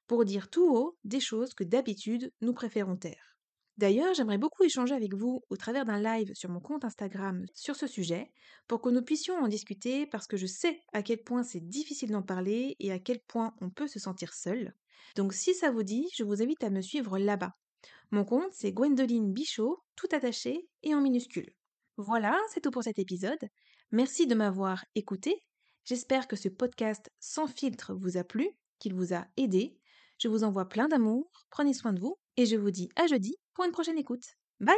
pour 0.07 0.25
dire 0.25 0.49
tout 0.49 0.69
haut 0.75 0.99
des 1.05 1.21
choses 1.21 1.55
que 1.55 1.65
d'habitude 1.65 2.33
nous 2.41 2.55
préférons 2.55 2.97
taire. 2.97 3.32
D'ailleurs, 3.79 4.13
j'aimerais 4.15 4.39
beaucoup 4.39 4.65
échanger 4.65 4.95
avec 4.95 5.15
vous 5.15 5.43
au 5.49 5.57
travers 5.57 5.85
d'un 5.85 6.01
live 6.01 6.33
sur 6.35 6.51
mon 6.51 6.61
compte 6.61 6.85
Instagram 6.85 7.47
sur 7.55 7.75
ce 7.75 7.87
sujet 7.87 8.31
pour 8.69 8.83
que 8.83 8.91
nous 8.91 9.03
puissions 9.03 9.35
en 9.37 9.49
discuter 9.49 10.07
parce 10.07 10.27
que 10.27 10.37
je 10.37 10.47
sais 10.47 10.81
à 10.93 11.03
quel 11.03 11.23
point 11.23 11.43
c'est 11.43 11.67
difficile 11.67 12.11
d'en 12.11 12.23
parler 12.23 12.77
et 12.81 12.93
à 12.93 12.99
quel 12.99 13.21
point 13.21 13.55
on 13.61 13.71
peut 13.71 13.89
se 13.89 13.99
sentir 13.99 14.35
seul. 14.35 14.75
Donc 15.17 15.33
si 15.33 15.55
ça 15.55 15.71
vous 15.71 15.83
dit, 15.83 16.07
je 16.15 16.23
vous 16.23 16.43
invite 16.43 16.63
à 16.65 16.71
me 16.71 16.83
suivre 16.83 17.19
là-bas. 17.19 17.55
Mon 18.11 18.25
compte 18.25 18.53
c'est 18.53 18.73
Gwendoline 18.73 19.33
Bichot, 19.33 19.83
tout 19.97 20.09
attaché 20.13 20.69
et 20.83 20.95
en 20.95 21.01
minuscule. 21.01 21.51
Voilà, 21.97 22.39
c'est 22.53 22.61
tout 22.61 22.71
pour 22.71 22.85
cet 22.85 22.99
épisode. 22.99 23.49
Merci 23.91 24.27
de 24.27 24.35
m'avoir 24.35 24.85
écouté. 24.95 25.43
J'espère 25.85 26.29
que 26.29 26.37
ce 26.37 26.49
podcast 26.49 27.11
sans 27.21 27.47
filtre 27.47 27.95
vous 27.95 28.19
a 28.19 28.25
plu, 28.25 28.51
qu'il 28.79 28.95
vous 28.95 29.15
a 29.15 29.27
aidé. 29.39 29.79
Je 30.19 30.29
vous 30.29 30.45
envoie 30.45 30.69
plein 30.69 30.89
d'amour, 30.89 31.31
prenez 31.51 31.73
soin 31.73 31.93
de 31.93 32.01
vous 32.01 32.19
et 32.37 32.47
je 32.47 32.57
vous 32.57 32.71
dis 32.71 32.89
à 32.97 33.07
jeudi 33.07 33.37
pour 33.55 33.65
une 33.65 33.73
prochaine 33.73 33.99
écoute. 33.99 34.37
Bye 34.61 34.77